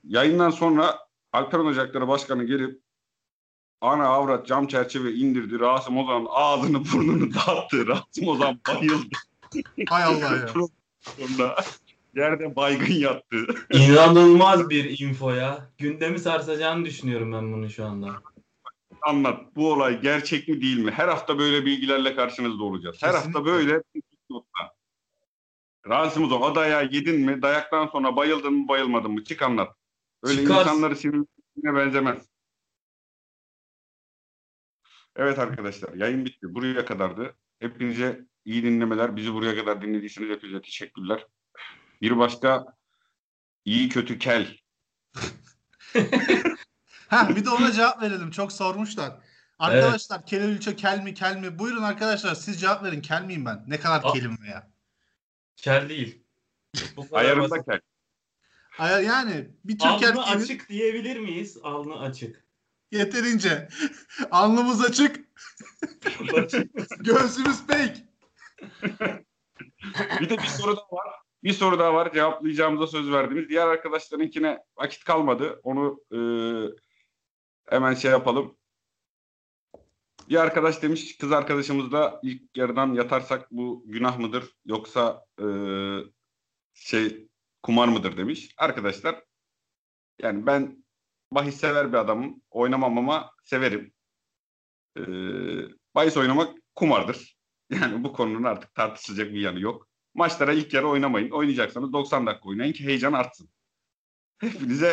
yayından 0.03 0.49
sonra 0.49 0.99
Alperen 1.33 1.65
Ocakları 1.65 2.07
Başkanı 2.07 2.43
gelip 2.43 2.81
ana 3.81 4.07
avrat 4.07 4.47
cam 4.47 4.67
çerçeve 4.67 5.13
indirdi. 5.13 5.59
Rasim 5.59 5.97
Ozan'ın 5.97 6.27
ağzını 6.29 6.79
burnunu 6.93 7.33
dağıttı. 7.33 7.87
Rasim 7.87 8.27
Ozan 8.27 8.59
bayıldı. 8.67 9.15
Hay 9.89 10.03
Allah 10.03 10.35
ya. 10.35 10.47
Sonra 11.01 11.55
yerde 12.15 12.55
baygın 12.55 12.93
yattı. 12.93 13.45
İnanılmaz 13.73 14.69
bir 14.69 14.99
info 14.99 15.31
ya. 15.31 15.69
Gündemi 15.77 16.19
sarsacağını 16.19 16.85
düşünüyorum 16.85 17.33
ben 17.33 17.53
bunu 17.53 17.69
şu 17.69 17.85
anda. 17.85 18.21
Anlat. 19.01 19.55
Bu 19.55 19.73
olay 19.73 20.01
gerçek 20.01 20.47
mi 20.47 20.61
değil 20.61 20.77
mi? 20.77 20.91
Her 20.91 21.07
hafta 21.07 21.39
böyle 21.39 21.65
bilgilerle 21.65 22.15
karşınızda 22.15 22.63
olacağız. 22.63 22.97
Her 23.01 23.13
hafta 23.13 23.27
Kesinlikle. 23.27 23.51
böyle 23.51 23.83
notla. 24.29 24.73
Rasim 25.87 26.23
Ozan 26.23 26.41
o 26.41 26.55
dayağı 26.55 26.83
yedin 26.91 27.19
mi? 27.21 27.41
Dayaktan 27.41 27.87
sonra 27.87 28.15
bayıldın 28.15 28.53
mı 28.53 28.67
bayılmadın 28.67 29.11
mı? 29.11 29.23
Çık 29.23 29.41
anlat. 29.41 29.75
Öyle 30.23 30.41
Çıkar. 30.41 30.61
insanları 30.61 30.95
sinirine 30.95 31.75
benzemez. 31.75 32.29
Evet 35.15 35.39
arkadaşlar 35.39 35.93
yayın 35.93 36.25
bitti. 36.25 36.53
Buraya 36.55 36.85
kadardı. 36.85 37.35
Hepinize 37.59 38.25
iyi 38.45 38.63
dinlemeler. 38.63 39.15
Bizi 39.15 39.33
buraya 39.33 39.55
kadar 39.55 39.81
dinlediyseniz 39.81 40.29
hepinize 40.29 40.61
teşekkürler. 40.61 41.25
Bir 42.01 42.17
başka 42.17 42.65
iyi 43.65 43.89
kötü 43.89 44.19
kel. 44.19 44.57
Ha 47.09 47.29
bir 47.35 47.45
de 47.45 47.49
ona 47.49 47.71
cevap 47.71 48.01
verelim. 48.01 48.31
Çok 48.31 48.51
sormuşlar. 48.51 49.19
Arkadaşlar 49.59 50.25
kel 50.25 50.41
ülçe 50.41 50.75
kel 50.75 50.99
mi 51.03 51.13
kel 51.13 51.35
mi? 51.37 51.59
Buyurun 51.59 51.83
arkadaşlar 51.83 52.35
siz 52.35 52.61
cevap 52.61 52.83
verin. 52.83 53.01
Kel 53.01 53.21
miyim 53.21 53.45
ben? 53.45 53.63
Ne 53.67 53.79
kadar 53.79 54.01
Aa. 54.03 54.13
kelim 54.13 54.37
veya? 54.41 54.71
Kel 55.55 55.89
değil. 55.89 56.23
Ayarında 57.11 57.63
kel. 57.63 57.79
Ay- 58.79 59.05
Yani 59.05 59.49
bir 59.63 59.79
Türk 59.79 59.91
Alnı 59.91 60.05
erkeğinin 60.05 60.41
açık 60.43 60.69
diyebilir 60.69 61.19
miyiz? 61.19 61.57
Alnı 61.63 61.99
açık. 61.99 62.45
yeterince 62.91 63.69
alnımız 64.31 64.81
açık, 64.85 65.25
göğsümüz 66.99 67.65
pek. 67.67 68.03
Bir 70.19 70.29
de 70.29 70.37
bir 70.37 70.47
soru 70.47 70.77
daha 70.77 70.91
var. 70.91 71.15
Bir 71.43 71.53
soru 71.53 71.79
daha 71.79 71.93
var. 71.93 72.13
Cevaplayacağımıza 72.13 72.87
söz 72.87 73.11
verdiğimiz. 73.11 73.49
Diğer 73.49 73.67
arkadaşlarınkine 73.67 74.63
vakit 74.77 75.03
kalmadı. 75.03 75.59
Onu 75.63 75.99
e, 76.11 76.19
hemen 77.69 77.93
şey 77.93 78.11
yapalım. 78.11 78.57
Bir 80.29 80.35
arkadaş 80.35 80.81
demiş 80.83 81.17
kız 81.17 81.31
arkadaşımızla 81.31 82.19
ilk 82.23 82.57
yarıdan 82.57 82.93
yatarsak 82.93 83.51
bu 83.51 83.83
günah 83.87 84.19
mıdır 84.19 84.55
yoksa 84.65 85.25
e, 85.41 85.45
şey 86.73 87.27
kumar 87.63 87.87
mıdır 87.87 88.17
demiş. 88.17 88.53
Arkadaşlar 88.57 89.23
yani 90.21 90.45
ben 90.45 90.85
bahis 91.31 91.55
sever 91.55 91.93
bir 91.93 91.97
adamım. 91.97 92.41
Oynamam 92.51 92.97
ama 92.97 93.31
severim. 93.43 93.93
E, 94.97 95.01
bahis 95.95 96.17
oynamak 96.17 96.57
kumardır. 96.75 97.39
Yani 97.71 98.03
bu 98.03 98.13
konunun 98.13 98.43
artık 98.43 98.75
tartışılacak 98.75 99.33
bir 99.33 99.41
yanı 99.41 99.59
yok. 99.59 99.88
Maçlara 100.19 100.53
ilk 100.53 100.73
yarı 100.73 100.87
oynamayın. 100.87 101.29
Oynayacaksanız 101.31 101.93
90 101.93 102.27
dakika 102.27 102.49
oynayın 102.49 102.73
ki 102.73 102.85
heyecan 102.85 103.13
artsın. 103.13 103.49
Hepinize 104.37 104.87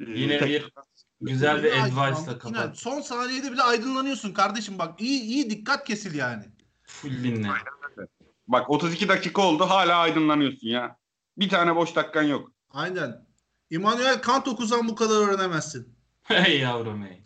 e, 0.00 0.04
Yine 0.10 0.38
tek- 0.38 0.48
bir 0.50 0.72
güzel 1.20 1.62
bir 1.62 1.72
Yine 1.72 1.82
advice 1.82 1.94
aydınlan- 2.00 2.22
ile 2.24 2.30
yine 2.30 2.38
kapat. 2.38 2.78
son 2.78 3.00
saniyede 3.00 3.52
bile 3.52 3.62
aydınlanıyorsun 3.62 4.32
kardeşim 4.32 4.78
bak. 4.78 5.00
iyi 5.00 5.22
iyi 5.22 5.50
dikkat 5.50 5.84
kesil 5.86 6.14
yani. 6.14 6.44
Full 6.82 7.24
dinle. 7.24 7.48
Bak 8.48 8.70
32 8.70 9.08
dakika 9.08 9.42
oldu 9.42 9.64
hala 9.64 9.96
aydınlanıyorsun 9.96 10.68
ya. 10.68 10.96
Bir 11.36 11.48
tane 11.48 11.76
boş 11.76 11.96
dakikan 11.96 12.22
yok. 12.22 12.52
Aynen. 12.70 13.26
Immanuel 13.70 14.20
Kant 14.22 14.48
okusan 14.48 14.88
bu 14.88 14.94
kadar 14.94 15.28
öğrenemezsin. 15.28 15.94
Hey 16.22 16.58
yavrum 16.60 17.06
hey. 17.06 17.22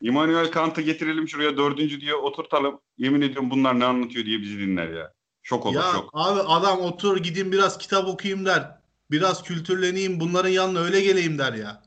Immanuel 0.00 0.50
Kant'ı 0.50 0.80
getirelim 0.80 1.28
şuraya 1.28 1.56
dördüncü 1.56 2.00
diye 2.00 2.14
oturtalım. 2.14 2.80
Yemin 2.98 3.20
ediyorum 3.20 3.50
bunlar 3.50 3.78
ne 3.80 3.84
anlatıyor 3.84 4.24
diye 4.26 4.40
bizi 4.40 4.58
dinler 4.58 4.88
ya. 4.88 5.12
Şok 5.42 5.66
olur 5.66 5.74
ya 5.74 5.82
şok. 5.92 6.10
abi 6.12 6.40
adam 6.40 6.80
otur 6.80 7.16
gideyim 7.16 7.52
biraz 7.52 7.78
kitap 7.78 8.08
okuyayım 8.08 8.46
der. 8.46 8.78
Biraz 9.10 9.42
kültürleneyim 9.42 10.20
bunların 10.20 10.48
yanına 10.48 10.78
öyle 10.78 11.00
geleyim 11.00 11.38
der 11.38 11.52
ya. 11.52 11.82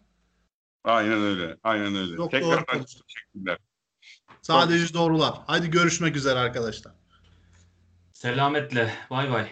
Aynen 0.84 1.22
öyle. 1.22 1.58
Aynen 1.64 1.96
öyle. 1.96 2.16
Çok 2.18 2.32
Tekrar 2.32 2.68
doğru 2.68 2.86
teşekkürler. 2.86 3.58
Sadece 4.42 4.94
doğrular. 4.94 5.34
Hadi 5.48 5.72
görüşmek 5.72 6.16
üzere 6.16 6.40
arkadaşlar. 6.40 6.94
Selametle. 8.14 8.94
Bay 9.10 9.32
bay. 9.32 9.52